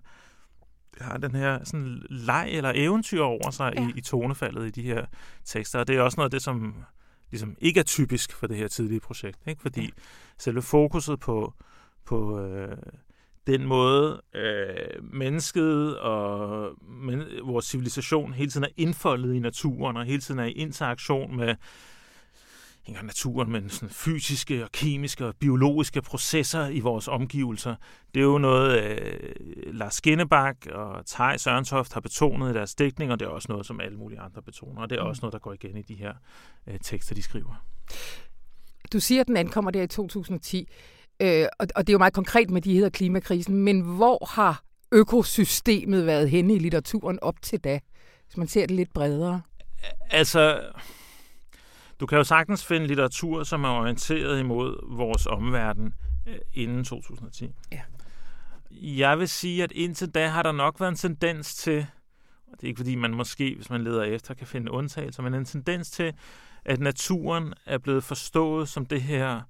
[0.93, 3.87] det har den her sådan leg eller eventyr over sig ja.
[3.87, 5.05] i, i tonefaldet i de her
[5.45, 5.79] tekster.
[5.79, 6.75] Og det er også noget af det, som
[7.31, 9.39] ligesom ikke er typisk for det her tidlige projekt.
[9.47, 9.61] Ikke?
[9.61, 9.89] Fordi ja.
[10.37, 11.53] selve fokuset på,
[12.05, 12.77] på øh,
[13.51, 20.05] den måde, øh, mennesket og men, vores civilisation hele tiden er indfoldet i naturen, og
[20.05, 21.55] hele tiden er i interaktion med
[22.87, 27.75] ikke naturen, men sådan fysiske og kemiske og biologiske processer i vores omgivelser.
[28.13, 29.33] Det er jo noget, øh,
[29.73, 33.65] Lars Skinnebak og Tej Sørentoft har betonet i deres dækning, og det er også noget,
[33.65, 35.09] som alle mulige andre betoner, og det er mm.
[35.09, 36.13] også noget, der går igen i de her
[36.67, 37.65] øh, tekster, de skriver.
[38.93, 40.69] Du siger, at den ankommer der i 2010,
[41.19, 44.63] øh, og, og det er jo meget konkret med de her klimakrisen, men hvor har
[44.91, 47.79] økosystemet været henne i litteraturen op til da,
[48.25, 49.41] hvis man ser det lidt bredere?
[50.09, 50.61] Altså,
[51.99, 55.93] du kan jo sagtens finde litteratur, som er orienteret imod vores omverden
[56.27, 57.51] øh, inden 2010.
[57.71, 57.81] Ja.
[58.71, 61.85] Jeg vil sige, at indtil da har der nok været en tendens til,
[62.47, 65.33] og det er ikke fordi man måske, hvis man leder efter, kan finde undtagelser, men
[65.33, 66.13] en tendens til,
[66.65, 69.41] at naturen er blevet forstået som det her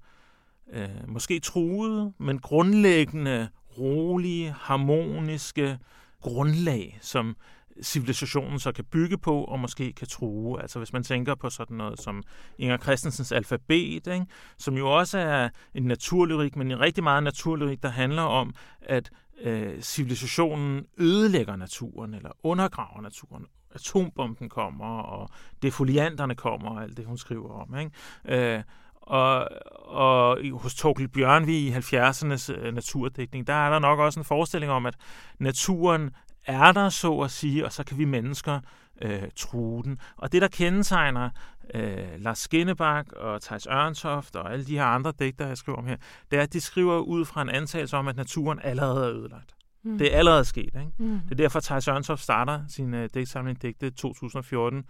[0.72, 5.78] øh, måske truede, men grundlæggende rolige, harmoniske
[6.20, 7.36] grundlag, som
[7.82, 10.62] civilisationen så kan bygge på og måske kan true.
[10.62, 12.22] Altså hvis man tænker på sådan noget som
[12.58, 14.26] Inger Christensens alfabet, ikke?
[14.58, 19.10] som jo også er en naturlyrik, men en rigtig meget naturlyrik, der handler om, at
[19.40, 23.46] øh, civilisationen ødelægger naturen eller undergraver naturen.
[23.74, 25.30] Atombomben kommer, og
[25.62, 27.78] defolianterne kommer, og alt det, hun skriver om.
[27.78, 28.54] Ikke?
[28.56, 28.62] Øh,
[29.10, 29.48] og,
[29.86, 34.72] og hos Torkel Bjørnvig i 70'ernes øh, naturdækning, der er der nok også en forestilling
[34.72, 34.94] om, at
[35.38, 36.10] naturen
[36.46, 38.60] er der, så at sige, og så kan vi mennesker
[39.02, 39.98] øh, true den.
[40.16, 41.30] Og det, der kendetegner
[41.74, 45.86] øh, Lars Skinnebak og Thijs Ørntoft og alle de her andre digter, jeg skriver om
[45.86, 45.96] her,
[46.30, 49.54] det er, at de skriver ud fra en antagelse om, at naturen allerede er ødelagt.
[49.84, 49.98] Mm.
[49.98, 50.64] Det er allerede sket.
[50.64, 50.92] Ikke?
[50.98, 51.20] Mm.
[51.20, 54.84] Det er derfor, Thijs Ørntoft starter sin øh, digtsamling digte 2014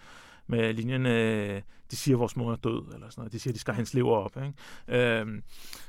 [0.51, 3.33] med linjen, øh, de siger, at vores mor er død, eller sådan noget.
[3.33, 4.37] De siger, at de skal have hendes lever op.
[4.37, 5.19] Ikke?
[5.21, 5.43] Øhm,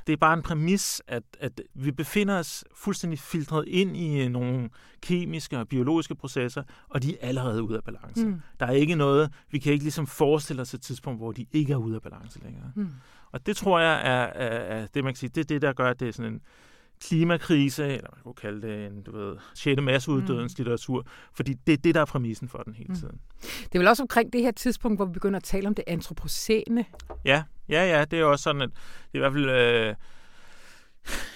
[0.06, 4.70] det er bare en præmis, at, at vi befinder os fuldstændig filtreret ind i nogle
[5.02, 8.26] kemiske og biologiske processer, og de er allerede ude af balance.
[8.26, 8.40] Mm.
[8.60, 11.72] Der er ikke noget, vi kan ikke ligesom forestille os et tidspunkt, hvor de ikke
[11.72, 12.72] er ude af balance længere.
[12.74, 12.88] Mm.
[13.32, 15.72] Og det tror jeg er, er, er det, man kan sige, det er det, der
[15.72, 16.40] gør, at det er sådan en
[17.08, 19.82] klimakrise, eller man kunne kalde det en, du ved, 6.
[19.82, 20.60] masseuddødens mm.
[20.62, 22.94] litteratur, fordi det er det, der er præmissen for den hele mm.
[22.94, 23.20] tiden.
[23.42, 25.84] Det er vel også omkring det her tidspunkt, hvor vi begynder at tale om det
[25.86, 26.84] antropocene.
[27.24, 28.70] Ja, ja, ja, det er også sådan, at
[29.12, 29.94] det er i hvert fald øh,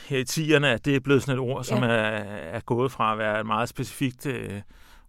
[0.08, 1.88] her i tierne, at det er blevet sådan et ord, som ja.
[1.88, 1.92] er,
[2.56, 4.60] er gået fra at være et meget specifikt øh,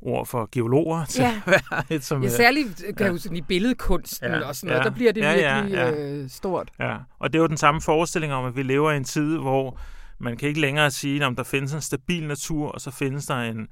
[0.01, 1.41] ord for geologer til ja.
[1.45, 2.23] at være et som...
[2.23, 3.17] Ja, særligt kan ja.
[3.17, 4.47] sådan i billedkunsten ja.
[4.47, 4.89] og sådan noget, ja.
[4.89, 6.11] der bliver det ja, virkelig ja, ja.
[6.11, 6.69] Øh, stort.
[6.79, 9.37] Ja, og det er jo den samme forestilling om, at vi lever i en tid,
[9.37, 9.79] hvor
[10.19, 13.36] man kan ikke længere sige, at der findes en stabil natur, og så findes der
[13.36, 13.67] en,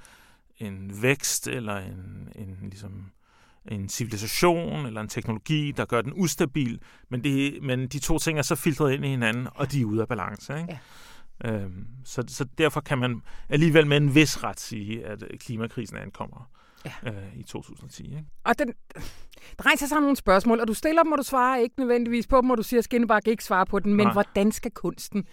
[0.58, 3.12] en vækst eller en, en, ligesom,
[3.66, 8.38] en civilisation eller en teknologi, der gør den ustabil, men, det, men de to ting
[8.38, 10.58] er så filtreret ind i hinanden, og de er ude af balance.
[10.58, 10.80] Ikke?
[11.44, 11.52] Ja.
[11.52, 16.50] Øhm, så, så derfor kan man alligevel med en vis ret sige, at klimakrisen ankommer
[16.86, 17.10] ja.
[17.10, 18.04] øh, i 2010.
[18.04, 18.26] Ikke?
[18.44, 18.68] Og den,
[19.58, 22.42] der rejser sig nogle spørgsmål, og du stiller dem, og du svarer ikke nødvendigvis på
[22.42, 24.14] dem, og du siger, at Skinnebakke ikke svarer på den, men Nej.
[24.14, 25.26] hvordan skal kunsten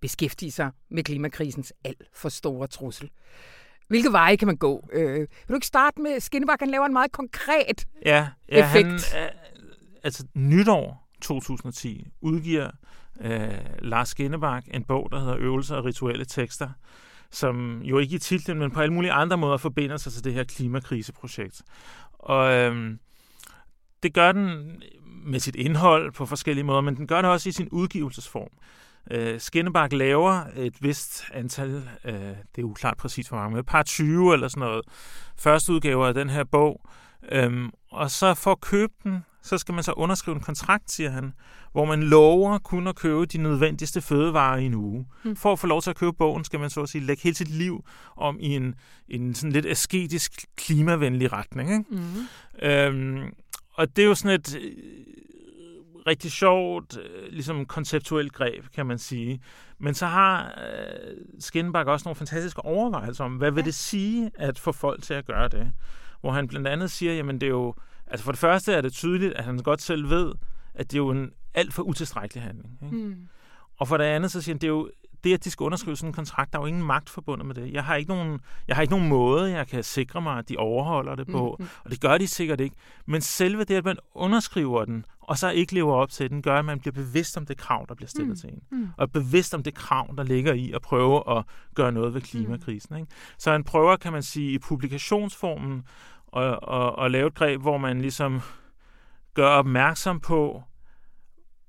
[0.00, 3.10] beskæftige sig med klimakrisens alt for store trussel.
[3.88, 4.88] Hvilke veje kan man gå?
[4.92, 9.12] Øh, vil du ikke starte med, Skinnebak, han laver en meget konkret ja, ja, effekt.
[9.14, 9.30] Han,
[10.02, 12.70] altså nytår 2010 udgiver
[13.20, 16.68] øh, Lars Skinnebak en bog, der hedder Øvelser og rituelle tekster,
[17.30, 20.34] som jo ikke i titlen, men på alle mulige andre måder forbinder sig til det
[20.34, 21.62] her klimakriseprojekt.
[22.12, 22.96] Og øh,
[24.02, 27.52] det gør den med sit indhold på forskellige måder, men den gør det også i
[27.52, 28.50] sin udgivelsesform.
[29.10, 32.12] Øh, Skinnebak laver et vist antal, øh,
[32.56, 34.84] det er uklart præcis hvor mange, men et par 20 eller sådan noget,
[35.36, 36.80] første udgaver af den her bog.
[37.32, 41.10] Øhm, og så for at købe den, så skal man så underskrive en kontrakt, siger
[41.10, 41.32] han,
[41.72, 45.06] hvor man lover kun at købe de nødvendigste fødevarer i en uge.
[45.24, 45.36] Mm.
[45.36, 47.36] For at få lov til at købe bogen, skal man så at sige lægge hele
[47.36, 47.84] sit liv
[48.16, 48.74] om i en,
[49.08, 51.70] en sådan lidt asketisk, klimavenlig retning.
[51.70, 51.84] Ikke?
[51.90, 52.68] Mm.
[52.68, 53.32] Øhm,
[53.74, 54.58] og det er jo sådan et
[56.08, 59.40] rigtig sjovt, øh, ligesom konceptuelt greb, kan man sige.
[59.78, 60.60] Men så har
[61.54, 65.26] øh, også nogle fantastiske overvejelser om, hvad vil det sige at få folk til at
[65.26, 65.72] gøre det?
[66.20, 67.74] Hvor han blandt andet siger, jamen det er jo,
[68.06, 70.32] altså for det første er det tydeligt, at han godt selv ved,
[70.74, 72.78] at det er jo en alt for utilstrækkelig handling.
[72.84, 72.96] Ikke?
[72.96, 73.28] Mm.
[73.76, 74.90] Og for det andet, så siger han, det er jo
[75.24, 77.54] det, at de skal underskrive sådan en kontrakt, der er jo ingen magt forbundet med
[77.54, 77.72] det.
[77.72, 80.56] Jeg har ikke nogen, jeg har ikke nogen måde, jeg kan sikre mig, at de
[80.56, 81.70] overholder det på, mm-hmm.
[81.84, 82.76] og det gør de sikkert ikke.
[83.06, 86.58] Men selve det, at man underskriver den, og så ikke lever op til den, gør,
[86.58, 88.36] at man bliver bevidst om det krav, der bliver stillet mm.
[88.36, 88.62] til en.
[88.70, 88.88] Mm.
[88.96, 92.96] Og bevidst om det krav, der ligger i at prøve at gøre noget ved klimakrisen.
[92.96, 93.12] Ikke?
[93.38, 95.82] Så han prøver, kan man sige, i publikationsformen
[96.36, 98.40] at, at, at lave et greb, hvor man ligesom
[99.34, 100.62] gør opmærksom på,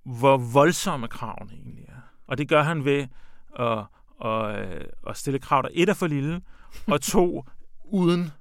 [0.03, 2.01] hvor voldsomme kravene egentlig er.
[2.27, 3.07] Og det gør han ved
[3.59, 3.79] at,
[4.25, 6.41] at, at stille krav, der et er for lille,
[6.93, 7.45] og to
[7.85, 8.31] uden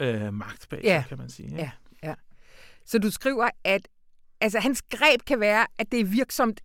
[0.00, 1.04] øh, magt bag, ja.
[1.08, 1.54] kan man sige.
[1.54, 1.56] Ja.
[1.56, 1.70] ja,
[2.08, 2.14] ja.
[2.86, 3.88] Så du skriver, at
[4.44, 6.60] altså, hans greb kan være, at det er virksomt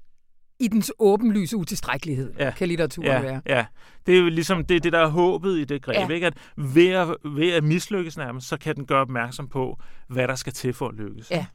[0.60, 2.52] i dens åbenlyse utilstrækkelighed, ja.
[2.52, 3.42] kan litteraturen ja, være.
[3.46, 3.66] Ja,
[4.06, 6.14] det er jo ligesom det, det der er håbet i det greb, ja.
[6.14, 6.28] ikke?
[6.28, 10.36] at ved, at ved at mislykkes nærmest, så kan den gøre opmærksom på, hvad der
[10.36, 11.32] skal til for at lykkes.
[11.32, 11.46] Ja.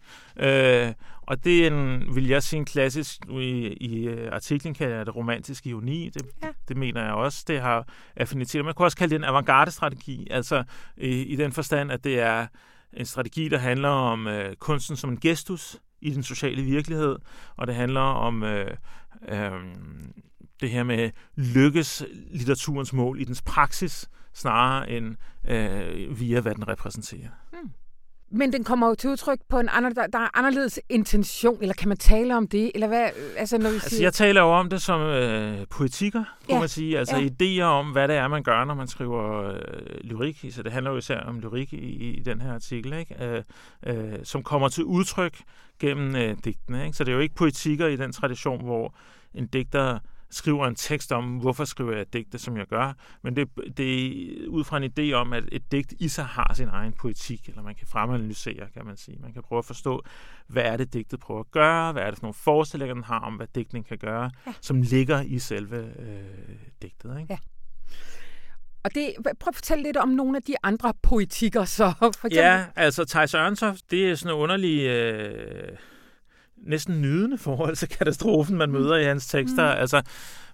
[0.87, 4.97] Øh, og det er en, vil jeg sige, en klassisk, i, i øh, artiklen kalder
[4.97, 6.49] jeg det romantisk ironi, det, ja.
[6.69, 8.65] det mener jeg også, det har affinitet.
[8.65, 10.65] Man kan også kalde det en avantgarde-strategi, altså
[10.97, 12.47] i, i den forstand, at det er
[12.93, 17.17] en strategi, der handler om øh, kunsten som en gestus, i den sociale virkelighed,
[17.57, 18.77] og det handler om øh,
[19.29, 19.51] øh,
[20.61, 25.17] det her med lykkes litteraturens mål i dens praksis, snarere end
[25.49, 27.29] øh, via, hvad den repræsenterer.
[27.53, 27.71] Hmm.
[28.31, 31.75] Men den kommer jo til udtryk på en anden, der, der er anderledes intention, eller
[31.75, 32.71] kan man tale om det?
[32.75, 34.03] Eller hvad, altså, når vi altså, siger...
[34.03, 36.61] Jeg taler jo om det som øh, poetikker, kunne ja.
[36.61, 36.99] man sige.
[36.99, 37.29] Altså ja.
[37.29, 39.61] idéer om, hvad det er, man gør, når man skriver øh,
[40.01, 40.45] lyrik.
[40.51, 41.77] Så det handler jo især om lyrik i,
[42.19, 43.25] i den her artikel, ikke?
[43.25, 43.43] Øh,
[43.87, 45.37] øh, som kommer til udtryk
[45.81, 46.85] gennem øh, digtene.
[46.85, 46.97] Ikke?
[46.97, 48.95] Så det er jo ikke poetikker i den tradition, hvor
[49.35, 49.99] en digter
[50.35, 52.93] skriver en tekst om, hvorfor skriver jeg digte, som jeg gør,
[53.23, 53.95] men det, det
[54.45, 57.49] er ud fra en idé om, at et digt i sig har sin egen poetik,
[57.49, 59.19] eller man kan fremanalysere, kan man sige.
[59.21, 60.03] Man kan prøve at forstå,
[60.47, 63.21] hvad er det, digtet prøver at gøre, hvad er det for nogle forestillinger, den har
[63.21, 64.53] om, hvad digtning kan gøre, ja.
[64.61, 67.21] som ligger i selve øh, digtet.
[67.21, 67.33] Ikke?
[67.33, 67.39] Ja.
[68.85, 72.37] Og det, prøv at fortælle lidt om nogle af de andre poetikker, så for eksempel.
[72.37, 74.81] Ja, altså Thijs Ørnsoft, det er sådan en underlig...
[74.87, 75.77] Øh,
[76.67, 79.03] næsten nydende forhold til katastrofen, man møder mm.
[79.03, 79.75] i hans tekster.
[79.75, 79.81] Mm.
[79.81, 80.03] Altså,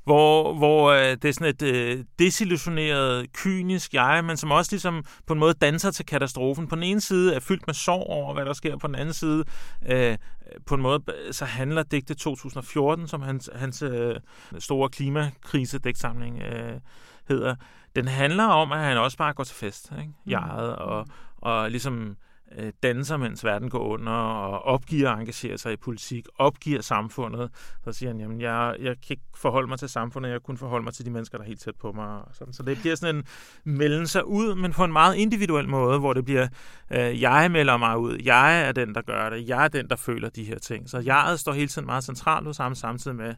[0.05, 5.05] hvor, hvor øh, det er sådan et øh, desillusioneret, kynisk jeg, men som også ligesom
[5.27, 6.69] på en måde danser til katastrofen.
[6.69, 8.77] På den ene side er fyldt med sorg over, hvad der sker.
[8.77, 9.45] På den anden side,
[9.89, 10.19] øh,
[10.67, 14.17] på en måde, så handler digte 2014, som hans, hans øh,
[14.59, 16.81] store klimakrise-digtsamling øh,
[17.29, 17.55] hedder,
[17.97, 20.13] den handler om, at han også bare går til fest, ikke?
[20.25, 20.31] Mm.
[20.31, 22.17] Jeget, og, og ligesom
[22.59, 27.51] øh, danser, mens verden går under, og opgiver at engagere sig i politik, opgiver samfundet.
[27.85, 30.85] Så siger han, jamen, jeg, jeg kan ikke forholde mig til samfundet, jeg kun forholde
[30.85, 32.09] mig til de mennesker, der er helt tæt på mig.
[32.09, 32.53] Og sådan.
[32.53, 33.25] Så det bliver sådan en
[33.65, 36.49] melden sig ud, men på en meget individuel måde, hvor det bliver,
[36.91, 39.97] øh, jeg melder mig ud, jeg er den, der gør det, jeg er den, der
[39.97, 40.91] føler de her ting.
[40.91, 43.35] Så jeg står hele tiden meget centralt hos ham, samtidig med,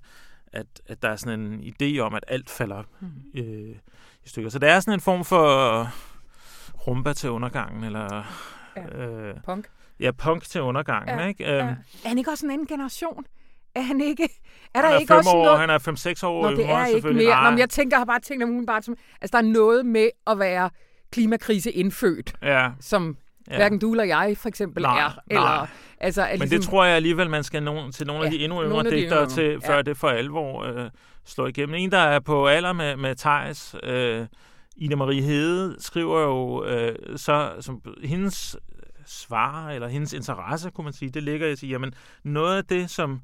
[0.53, 3.09] at, at der er sådan en idé om, at alt falder mm.
[3.35, 3.77] øh,
[4.25, 4.51] i stykker.
[4.51, 5.89] Så det er sådan en form for
[6.87, 8.25] rumba til undergangen, eller
[8.77, 9.05] Ja.
[9.05, 9.67] Øh, punk.
[10.01, 11.19] Ja, punk til undergangen.
[11.19, 11.45] Ja, ikke?
[11.45, 11.59] Ja.
[11.59, 11.69] Øhm,
[12.05, 13.25] er han ikke også en anden generation?
[13.75, 14.29] Er han ikke?
[14.75, 15.61] Er der han er ikke også år, noget...
[15.61, 15.79] Han er
[16.23, 17.45] 5-6 år Nå, det er ikke mere.
[17.45, 18.97] Nå, men jeg tænker, jeg har bare tænkt om bare som...
[19.21, 20.71] Altså, der er noget med at være
[21.13, 22.71] klimakrise indfødt, ja.
[22.81, 23.17] som
[23.51, 23.57] ja.
[23.57, 25.19] hverken du eller jeg for eksempel nej, er.
[25.31, 25.67] Eller, nej.
[25.99, 26.49] Altså, er ligesom...
[26.49, 28.91] Men det tror jeg alligevel, man skal nå til nogle ja, af de endnu yngre
[28.91, 29.83] digtere til, før ja.
[29.83, 30.91] det for alvor øh,
[31.25, 31.75] slår igennem.
[31.75, 34.27] En, der er på alder med, med Thijs, øh,
[34.83, 38.57] Ida Marie Hede skriver jo øh, så, som hendes
[39.07, 42.65] svar, eller hendes interesse, kunne man sige, det ligger i at sige, jamen noget af
[42.65, 43.21] det, som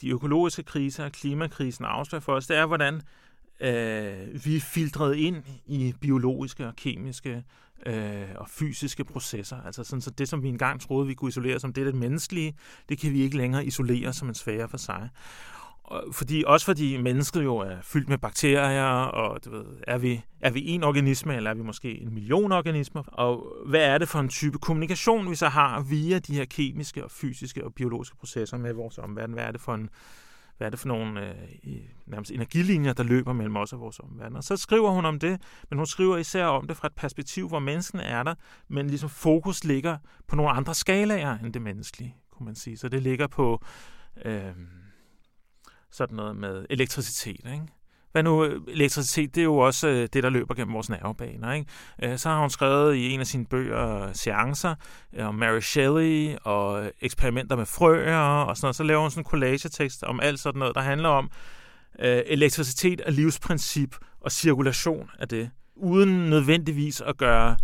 [0.00, 2.94] de økologiske kriser og klimakrisen afslører for os, det er, hvordan
[3.60, 7.44] øh, vi er filtreret ind i biologiske og kemiske
[7.86, 9.62] øh, og fysiske processer.
[9.62, 11.94] Altså sådan, så det, som vi engang troede, vi kunne isolere som det, er det
[11.94, 12.56] menneskelige,
[12.88, 15.08] det kan vi ikke længere isolere som en sfære for sig
[16.12, 20.50] fordi, også fordi mennesket jo er fyldt med bakterier, og du ved, er, vi, er
[20.50, 23.02] vi en organisme, eller er vi måske en million organismer?
[23.02, 27.04] Og hvad er det for en type kommunikation, vi så har via de her kemiske
[27.04, 29.34] og fysiske og biologiske processer med vores omverden?
[29.34, 29.90] Hvad er det for en
[30.56, 31.34] hvad er det for nogle øh,
[32.06, 34.36] nærmest energilinjer, der løber mellem os og vores omverden.
[34.36, 37.48] Og så skriver hun om det, men hun skriver især om det fra et perspektiv,
[37.48, 38.34] hvor mennesken er der,
[38.68, 42.76] men ligesom fokus ligger på nogle andre skalaer end det menneskelige, kunne man sige.
[42.76, 43.64] Så det ligger på
[44.24, 44.42] øh,
[45.96, 47.40] sådan noget med elektricitet.
[47.52, 47.66] Ikke?
[48.12, 51.52] Hvad nu, elektricitet, det er jo også øh, det, der løber gennem vores nervebaner.
[51.52, 51.66] Ikke?
[52.02, 54.74] Øh, så har hun skrevet i en af sine bøger, Seancer,
[55.16, 58.76] øh, om Mary Shelley og eksperimenter med frøer og sådan noget.
[58.76, 61.30] Så laver hun sådan en collagetekst om alt sådan noget, der handler om
[61.98, 67.56] elektricitet og livsprincip og cirkulation af det, uden nødvendigvis at gøre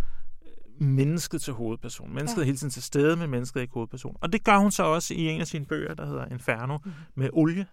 [0.83, 2.13] mennesket til hovedperson.
[2.13, 2.41] Mennesket ja.
[2.41, 4.15] er hele tiden til stede, men mennesket er ikke hovedperson.
[4.21, 6.91] Og det gør hun så også i en af sine bøger, der hedder Inferno, mm.
[7.15, 7.65] med olie.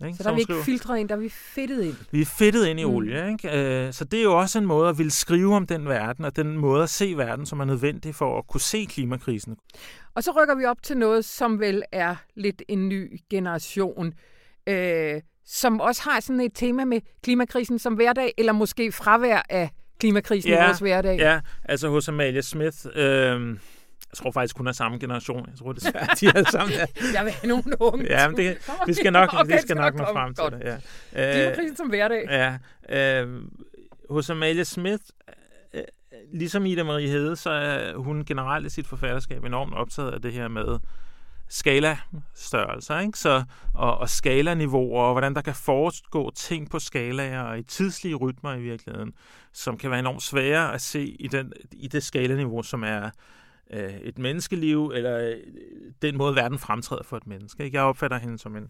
[0.00, 0.06] Ja.
[0.06, 0.16] Ikke?
[0.16, 1.96] Så der er vi ikke filtreret ind, der er vi fedtet ind.
[2.10, 2.90] Vi er fedtet ind i mm.
[2.90, 3.32] olie.
[3.32, 3.86] Ikke?
[3.86, 6.36] Øh, så det er jo også en måde at ville skrive om den verden, og
[6.36, 9.56] den måde at se verden, som er nødvendig for at kunne se klimakrisen.
[10.14, 14.12] Og så rykker vi op til noget, som vel er lidt en ny generation,
[14.66, 19.70] øh, som også har sådan et tema med klimakrisen som hverdag, eller måske fravær af
[20.02, 21.18] klimakrisen ja, i vores hverdag.
[21.18, 25.46] Ja, altså hos Amalia Smith, øh, Jeg tror faktisk kun er samme generation.
[25.50, 26.74] Jeg tror, det er de er sammen.
[26.74, 26.86] Ja.
[27.16, 28.04] Jeg vil have nogle unge.
[28.04, 30.78] Ja, men det, vi skal nok, vi skal nok nå frem til det.
[31.14, 31.32] Ja.
[31.32, 32.24] Klimakrisen som hverdag.
[32.90, 33.42] Ja, øh,
[34.10, 35.02] hos Amalie Smith,
[35.74, 35.82] øh,
[36.32, 40.32] ligesom Ida Marie Hede, så er hun generelt i sit forfatterskab enormt optaget af det
[40.32, 40.78] her med
[41.52, 43.18] skalastørrelser, ikke?
[43.18, 43.44] Så,
[43.74, 48.54] og, og skalaniveauer, og hvordan der kan foregå ting på skalaer og i tidslige rytmer
[48.54, 49.14] i virkeligheden,
[49.52, 53.10] som kan være enormt svære at se i, den, i det skalaniveau, som er
[53.70, 55.36] øh, et menneskeliv, eller øh,
[56.02, 57.64] den måde, verden fremtræder for et menneske.
[57.64, 57.76] Ikke?
[57.76, 58.68] Jeg opfatter hende som en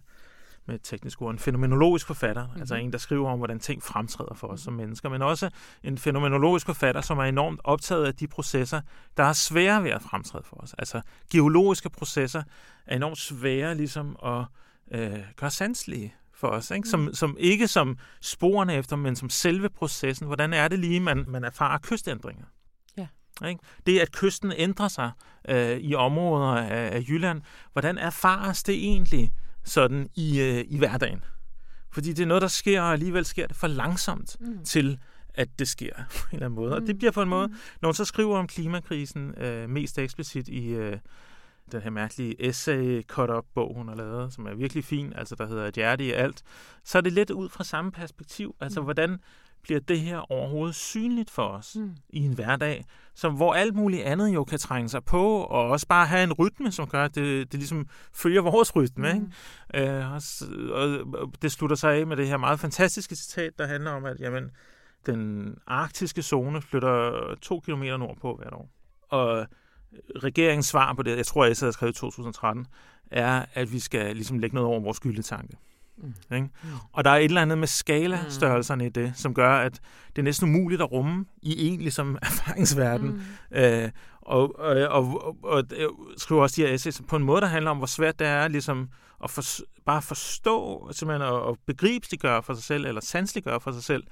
[0.66, 2.60] med et teknisk ord, en fænomenologisk forfatter, mm-hmm.
[2.60, 5.50] altså en, der skriver om, hvordan ting fremtræder for os som mennesker, men også
[5.82, 8.80] en fænomenologisk forfatter, som er enormt optaget af de processer,
[9.16, 10.74] der er svære ved at fremtræde for os.
[10.78, 11.00] Altså
[11.32, 12.42] geologiske processer
[12.86, 14.44] er enormt svære ligesom at
[14.90, 16.88] øh, gøre sanselige for os, ikke?
[16.88, 20.26] Som, som ikke som sporene efter, men som selve processen.
[20.26, 22.44] Hvordan er det lige, man, man erfarer kystændringer?
[22.96, 23.06] Ja.
[23.48, 23.60] Ikke?
[23.86, 25.10] Det, at kysten ændrer sig
[25.48, 27.42] øh, i områder af, af Jylland,
[27.72, 29.32] hvordan erfares det egentlig
[29.64, 31.24] sådan i, øh, i hverdagen?
[31.92, 34.64] Fordi det er noget, der sker, og alligevel sker det for langsomt mm.
[34.64, 34.98] til,
[35.34, 36.74] at det sker på en eller anden måde.
[36.74, 37.48] Og det bliver på en måde,
[37.80, 40.98] når hun så skriver om klimakrisen øh, mest eksplicit i øh,
[41.72, 45.34] den her mærkelige essay cut up bog hun har lavet, som er virkelig fin, altså
[45.34, 46.42] der hedder Et hjerte i alt,
[46.84, 48.56] så er det lidt ud fra samme perspektiv.
[48.60, 48.84] Altså, mm.
[48.84, 49.18] hvordan
[49.62, 51.94] bliver det her overhovedet synligt for os mm.
[52.08, 52.84] i en hverdag,
[53.14, 56.32] som, hvor alt muligt andet jo kan trænge sig på, og også bare have en
[56.32, 59.12] rytme, som gør, at det, det ligesom følger vores rytme.
[59.12, 59.30] Mm.
[59.74, 59.96] Ikke?
[59.96, 60.20] Øh, og,
[61.20, 64.20] og det slutter sig af med det her meget fantastiske citat, der handler om, at
[64.20, 64.50] jamen,
[65.06, 68.70] den arktiske zone flytter to kilometer nordpå hvert år.
[69.08, 69.46] Og
[70.24, 72.66] regeringens svar på det, jeg tror, jeg havde skrevet i 2013,
[73.10, 75.56] er, at vi skal ligesom lægge noget over vores skyldetanke.
[75.97, 76.36] Mm.
[76.36, 76.49] Ikke?
[76.93, 79.80] Og der er et eller andet med skalastørrelserne i det, som gør, at
[80.16, 83.11] det er næsten umuligt at rumme i en ligesom erfaringsverden.
[83.51, 83.57] Mm.
[83.57, 83.90] Øh,
[84.20, 87.47] og, og, og, og, og jeg skriver også de her essays på en måde, der
[87.47, 88.88] handler om, hvor svært det er ligesom
[89.24, 89.43] at for,
[89.86, 94.05] bare forstå, simpelthen at, at begribsliggøre for sig selv, eller sansliggøre for sig selv,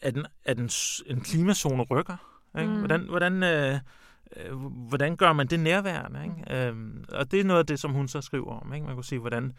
[0.00, 0.70] at en, at en,
[1.06, 2.16] en klimazone rykker.
[2.58, 2.70] Ikke?
[2.70, 2.78] Mm.
[2.78, 3.78] Hvordan, hvordan, øh,
[4.36, 4.56] øh,
[4.88, 6.24] hvordan gør man det nærværende?
[6.24, 6.66] Ikke?
[6.66, 8.74] Øhm, og det er noget af det, som hun så skriver om.
[8.74, 8.86] Ikke?
[8.86, 9.52] Man kunne sige, hvordan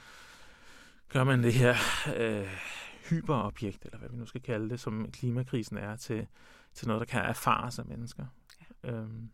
[1.13, 1.75] gør man det her
[2.17, 2.47] øh,
[3.09, 6.27] hyperobjekt, eller hvad vi nu skal kalde det, som klimakrisen er, til,
[6.73, 8.25] til noget, der kan erfares af mennesker.
[8.83, 8.91] Ja.
[8.91, 9.29] Øhm,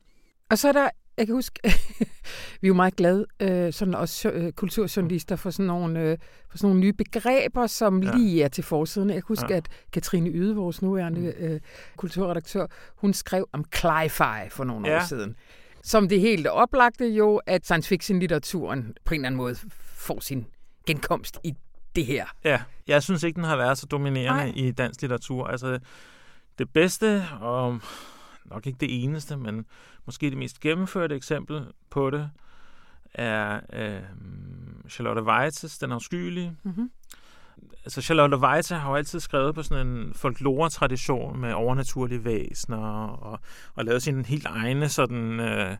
[0.50, 1.60] Og så er der, jeg kan huske,
[2.62, 6.18] vi er jo meget glade, øh, sådan også øh, kulturjournalister, for sådan, nogle, øh,
[6.50, 8.12] for sådan nogle nye begreber, som Ja.
[8.18, 9.10] lige er til forsiden.
[9.10, 9.54] Jeg kan huske, Ja.
[9.54, 9.58] ja.
[9.58, 11.60] at Katrine Yde, vores nuværende øh,
[11.98, 14.98] kulturredaktør, hun skrev om cli-fi for nogle Ja.
[14.98, 15.36] år siden.
[15.84, 20.46] Som det helt oplagte jo, at science fiction-litteraturen på en eller anden måde får sin
[20.86, 21.56] genkomst i
[21.96, 22.26] det her.
[22.44, 24.54] Ja, jeg synes ikke, den har været så dominerende Nej.
[24.56, 25.48] i dansk litteratur.
[25.48, 25.80] Altså,
[26.58, 27.80] det bedste, og
[28.46, 29.66] nok ikke det eneste, men
[30.06, 32.30] måske det mest gennemførte eksempel på det,
[33.14, 34.02] er øh,
[34.90, 36.58] Charlotte Weitzes Den afskyelige.
[36.64, 36.92] Mm-hmm.
[37.84, 43.40] Altså, Charlotte Weitze har jo altid skrevet på sådan en folklore-tradition med overnaturlige væsener, og,
[43.76, 45.40] og lavet sine helt egne sådan...
[45.40, 45.78] Øh,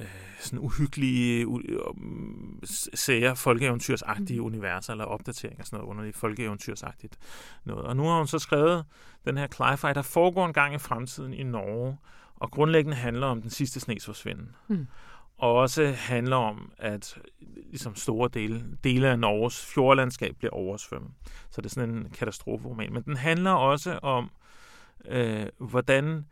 [0.00, 0.06] øh,
[0.40, 2.60] sådan uhyggelige u-
[2.94, 4.46] sager, folkeeventyrsagtige mm.
[4.46, 7.18] universer, eller opdateringer, sådan noget underligt folkeeventyrsagtigt
[7.64, 7.84] noget.
[7.84, 8.84] Og nu har hun så skrevet
[9.24, 11.98] den her Clyfy, der foregår en gang i fremtiden i Norge,
[12.36, 14.56] og grundlæggende handler om den sidste snes forsvinden.
[14.68, 14.86] Mm.
[15.38, 17.18] Og også handler om, at
[17.70, 21.10] ligesom store dele, dele af Norges fjordlandskab bliver oversvømmet.
[21.50, 22.92] Så det er sådan en katastroferoman.
[22.92, 24.30] Men den handler også om,
[25.08, 26.26] øh, hvordan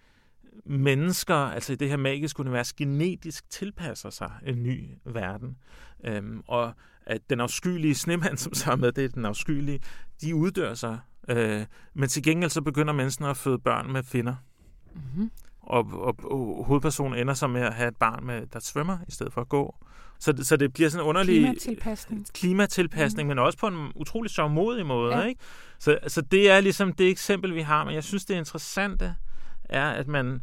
[0.66, 5.56] mennesker, altså i det her magiske univers, genetisk tilpasser sig en ny verden.
[6.04, 6.72] Øhm, og
[7.06, 9.80] at den afskyelige snemand, som så er med, det er den afskyelige,
[10.20, 10.98] de uddør sig.
[11.28, 14.34] Øh, men til gengæld så begynder menneskene at føde børn med finner.
[14.94, 15.30] Mm-hmm.
[15.60, 19.10] Og, og, og hovedpersonen ender så med at have et barn, med, der svømmer i
[19.10, 19.76] stedet for at gå.
[20.18, 22.26] Så, det- så det bliver sådan en underlig Klimatilpasning.
[22.34, 23.28] klimatilpasning, mm.
[23.28, 25.16] men også på en utrolig sørgmodig måde.
[25.16, 25.24] Ja.
[25.24, 25.40] Ikke?
[25.78, 27.84] Så, så det er ligesom det eksempel, vi har.
[27.84, 29.14] Men jeg synes, det interessante
[29.68, 30.42] er, at man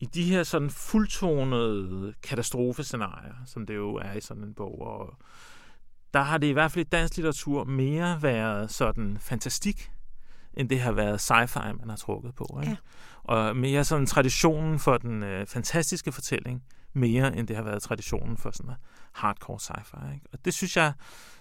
[0.00, 5.18] i de her sådan fuldtonede katastrofescenarier, som det jo er i sådan en bog, og
[6.14, 9.90] der har det i hvert fald i dansk litteratur mere været sådan fantastik,
[10.54, 12.60] end det har været sci-fi, man har trukket på.
[12.62, 12.70] Ikke?
[12.70, 12.76] Ja.
[13.24, 18.36] Og mere sådan traditionen for den øh, fantastiske fortælling, mere end det har været traditionen
[18.36, 18.72] for sådan
[19.12, 20.14] hardcore sci-fi.
[20.14, 20.26] Ikke?
[20.32, 20.92] Og det synes jeg,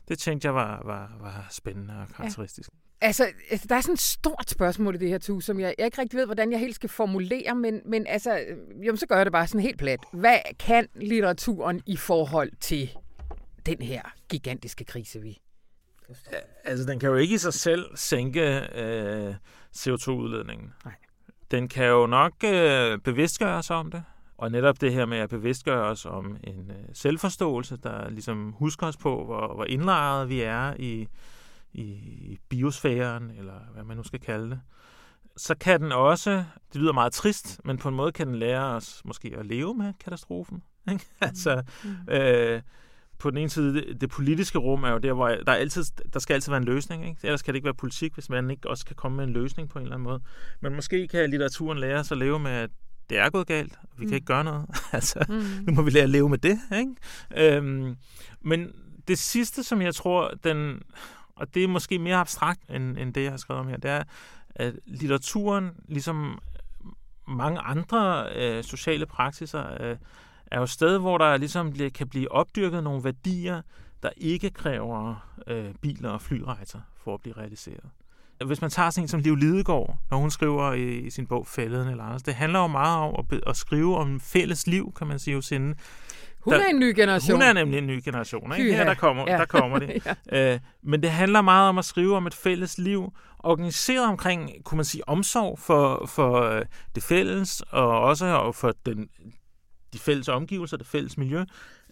[0.08, 2.70] det tænkte jeg var, var, var spændende og karakteristisk.
[3.02, 5.86] Altså, altså, der er sådan et stort spørgsmål i det her, tu, som jeg, jeg
[5.86, 9.16] ikke rigtig ved, hvordan jeg helt skal formulere, men, men altså, øh, jamen, så gør
[9.16, 10.00] jeg det bare sådan helt plat.
[10.14, 12.90] Hvad kan litteraturen i forhold til
[13.66, 15.42] den her gigantiske krise, vi...
[16.64, 19.36] Altså, den kan jo ikke i sig selv sænke øh,
[19.78, 20.74] CO2-udledningen.
[20.86, 20.94] Nej.
[21.52, 24.04] Den kan jo nok øh, bevidstgøre sig om det.
[24.38, 28.88] Og netop det her med at bevidstgøre os om en øh, selvforståelse, der ligesom husker
[28.88, 31.08] os på, hvor, hvor indlejret vi er i,
[31.78, 34.60] i biosfæren, eller hvad man nu skal kalde det.
[35.38, 38.64] Så kan den også, det lyder meget trist, men på en måde kan den lære
[38.64, 40.64] os måske at leve med katastrofen.
[40.92, 41.06] Ikke?
[41.22, 42.14] altså, mm.
[42.14, 42.62] øh,
[43.20, 45.84] på den ene side, det, det politiske rum er jo der, hvor der, er altid,
[46.14, 47.08] der skal altid være en løsning.
[47.10, 47.20] Ikke?
[47.24, 49.70] Ellers kan det ikke være politik, hvis man ikke også kan komme med en løsning
[49.70, 50.22] på en eller anden måde.
[50.62, 52.70] Men måske kan litteraturen lære os at leve med, at
[53.10, 54.10] det er gået galt, og vi mm.
[54.10, 54.66] kan ikke gøre noget.
[54.92, 55.66] altså, mm.
[55.68, 56.60] nu må vi lære at leve med det.
[56.78, 57.56] Ikke?
[57.58, 57.96] Øhm,
[58.42, 58.74] men
[59.08, 60.82] det sidste, som jeg tror, den,
[61.36, 63.92] og det er måske mere abstrakt, end, end det, jeg har skrevet om her, det
[63.92, 64.04] er,
[64.56, 66.40] at litteraturen, ligesom
[67.28, 69.98] mange andre øh, sociale praksiser, øh,
[70.46, 73.62] er jo sted, hvor der ligesom kan blive opdyrket nogle værdier,
[74.04, 77.90] der ikke kræver øh, biler og flyrejser for at blive realiseret.
[78.46, 81.48] Hvis man tager sådan en som Liv Lidegaard, når hun skriver i, i sin bog
[81.48, 85.08] Fælden eller andet, det handler jo meget om at, at skrive om fælles liv, kan
[85.08, 85.76] man sige hos hende.
[86.46, 87.36] Hun der, er en ny generation.
[87.36, 88.54] Hun er nemlig en ny generation.
[88.58, 88.74] Ikke?
[88.74, 89.38] Her der kommer, ja.
[89.38, 90.06] der kommer det.
[90.32, 90.54] ja.
[90.54, 94.76] øh, men det handler meget om at skrive om et fælles liv, organiseret omkring, kunne
[94.76, 96.66] man sige, omsorg for, for øh,
[96.96, 99.10] det fælles, og også for den,
[99.94, 101.44] de fælles omgivelser, det fælles miljø,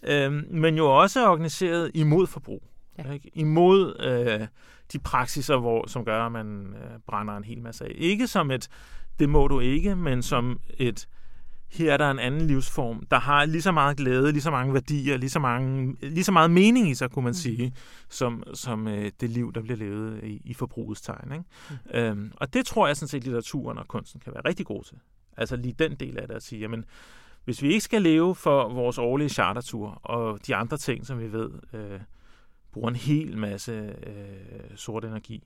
[0.02, 2.62] øh, men jo også organiseret imod forbrug.
[2.98, 3.12] Ja.
[3.12, 3.30] Ikke?
[3.34, 4.46] Imod øh,
[4.92, 7.92] de praksiser, hvor, som gør, at man øh, brænder en hel masse af.
[7.94, 8.68] Ikke som et,
[9.18, 11.08] det må du ikke, men som et,
[11.74, 14.74] her er der en anden livsform, der har lige så meget glæde, lige så mange
[14.74, 17.34] værdier, lige så, mange, lige så meget mening i sig, kunne man mm.
[17.34, 17.74] sige,
[18.08, 21.32] som, som øh, det liv, der bliver levet i, i forbrugets tegn.
[21.32, 21.44] Ikke?
[21.70, 21.98] Mm.
[21.98, 24.96] Øhm, og det tror jeg sådan set, litteraturen og kunsten kan være rigtig god til.
[25.36, 26.84] Altså lige den del af det at sige, jamen,
[27.44, 31.32] hvis vi ikke skal leve for vores årlige chartertur og de andre ting, som vi
[31.32, 32.00] ved øh,
[32.72, 33.72] bruger en hel masse
[34.06, 35.44] øh, sort energi,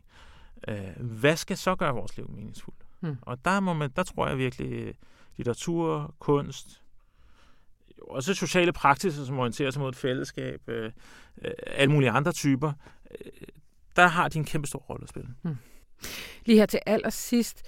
[0.69, 2.79] øh, hvad skal så gøre vores liv meningsfuldt?
[3.01, 3.17] Mm.
[3.23, 4.95] Og der, må man, der tror jeg virkelig,
[5.39, 6.83] litteratur, kunst,
[8.03, 10.93] også sociale praksiser, som orienterer sig mod et fællesskab, øh,
[11.45, 12.73] øh, alle mulige andre typer,
[13.11, 13.33] øh,
[13.97, 15.29] der har de en kæmpe stor rolle at spille.
[15.43, 15.57] Mm.
[16.45, 17.63] Lige her til allersidst,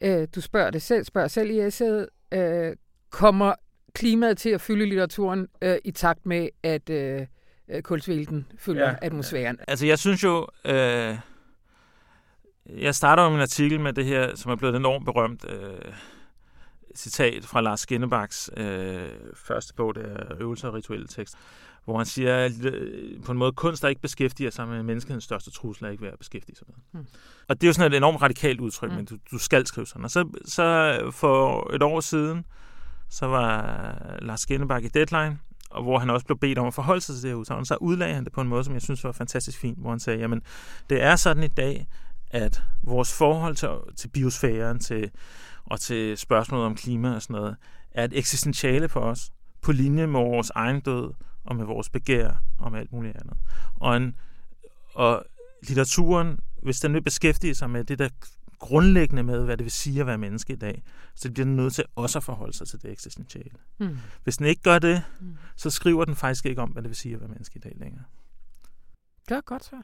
[0.00, 2.76] øh, du spørger det selv, spørger selv i essayet, øh,
[3.10, 3.54] kommer
[3.94, 7.26] klimaet til at fylde litteraturen øh, i takt med, at øh,
[7.68, 9.58] øh kulsvælten fylder ja, atmosfæren?
[9.68, 11.16] Altså jeg synes jo, øh,
[12.68, 15.92] jeg starter jo min artikel med det her, som er blevet enormt berømt, øh,
[16.94, 21.34] citat fra Lars Skinnebaks øh, første bog, det er Øvelser og rituelle tekst,
[21.84, 25.24] hvor han siger, at øh, på en måde kunst, der ikke beskæftiger sig med menneskehedens
[25.24, 27.00] største trussel, er ikke værd at beskæftige sig med.
[27.00, 27.06] Mm.
[27.48, 28.96] Og det er jo sådan et enormt radikalt udtryk, mm.
[28.96, 30.04] men du, du skal skrive sådan.
[30.04, 32.44] Og så, så for et år siden,
[33.08, 35.38] så var Lars Skinnebak i Deadline,
[35.70, 37.64] og hvor han også blev bedt om at forholde sig til det her udsagn.
[37.64, 40.00] Så udlagde han det på en måde, som jeg synes var fantastisk fint, hvor han
[40.00, 40.42] sagde, jamen,
[40.90, 41.86] det er sådan i dag,
[42.30, 45.10] at vores forhold til, til biosfæren, til,
[45.66, 47.56] og til spørgsmålet om klima og sådan noget,
[47.90, 51.12] er et eksistentiale for os, på linje med vores egen død,
[51.44, 53.36] og med vores begær, og med alt muligt andet.
[53.74, 54.16] Og, en,
[54.94, 55.24] og
[55.62, 58.08] litteraturen, hvis den vil beskæftige sig med det der
[58.58, 60.82] grundlæggende med, hvad det vil sige at være menneske i dag,
[61.14, 63.58] så bliver den nødt til også at forholde sig til det eksistentiale.
[63.78, 63.98] Mm.
[64.24, 65.36] Hvis den ikke gør det, mm.
[65.56, 67.72] så skriver den faktisk ikke om, hvad det vil sige at være menneske i dag
[67.76, 68.04] længere.
[69.28, 69.82] Gør godt så.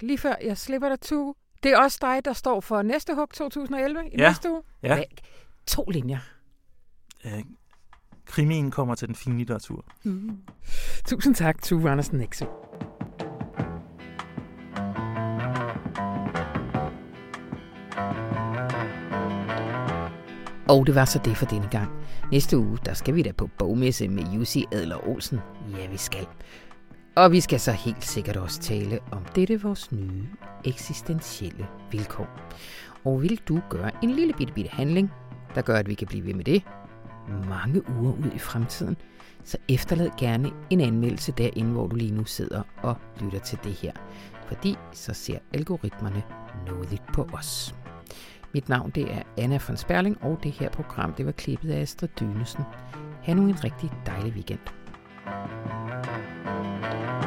[0.00, 1.36] Lige før jeg slipper dig to.
[1.62, 4.28] Det er også dig, der står for næste hug 2011 i ja.
[4.28, 4.62] næste uge.
[4.82, 5.02] Ja.
[5.66, 6.18] To linjer.
[7.24, 7.42] Øh,
[8.26, 9.84] krimien kommer til den fine litteratur.
[10.04, 10.38] Mm.
[11.06, 12.44] Tusind tak, Tue Andersen Nexø.
[20.68, 21.90] Og det var så det for denne gang.
[22.32, 25.38] Næste uge, der skal vi da på bogmesse med Jussi Adler Olsen.
[25.78, 26.26] Ja, vi skal.
[27.16, 30.28] Og vi skal så helt sikkert også tale om dette vores nye
[30.64, 32.28] eksistentielle vilkår.
[33.04, 35.12] Og vil du gøre en lille bitte, bitte handling,
[35.54, 36.62] der gør, at vi kan blive ved med det,
[37.48, 38.96] mange uger ud i fremtiden,
[39.44, 43.72] så efterlad gerne en anmeldelse derinde, hvor du lige nu sidder og lytter til det
[43.72, 43.92] her.
[44.46, 46.22] Fordi så ser algoritmerne
[46.66, 47.74] nådigt på os.
[48.54, 51.80] Mit navn det er Anna von Sperling, og det her program det var klippet af
[51.80, 52.64] Astrid Dynesen.
[53.22, 54.79] Ha' nu en rigtig dejlig weekend
[55.30, 57.19] thank you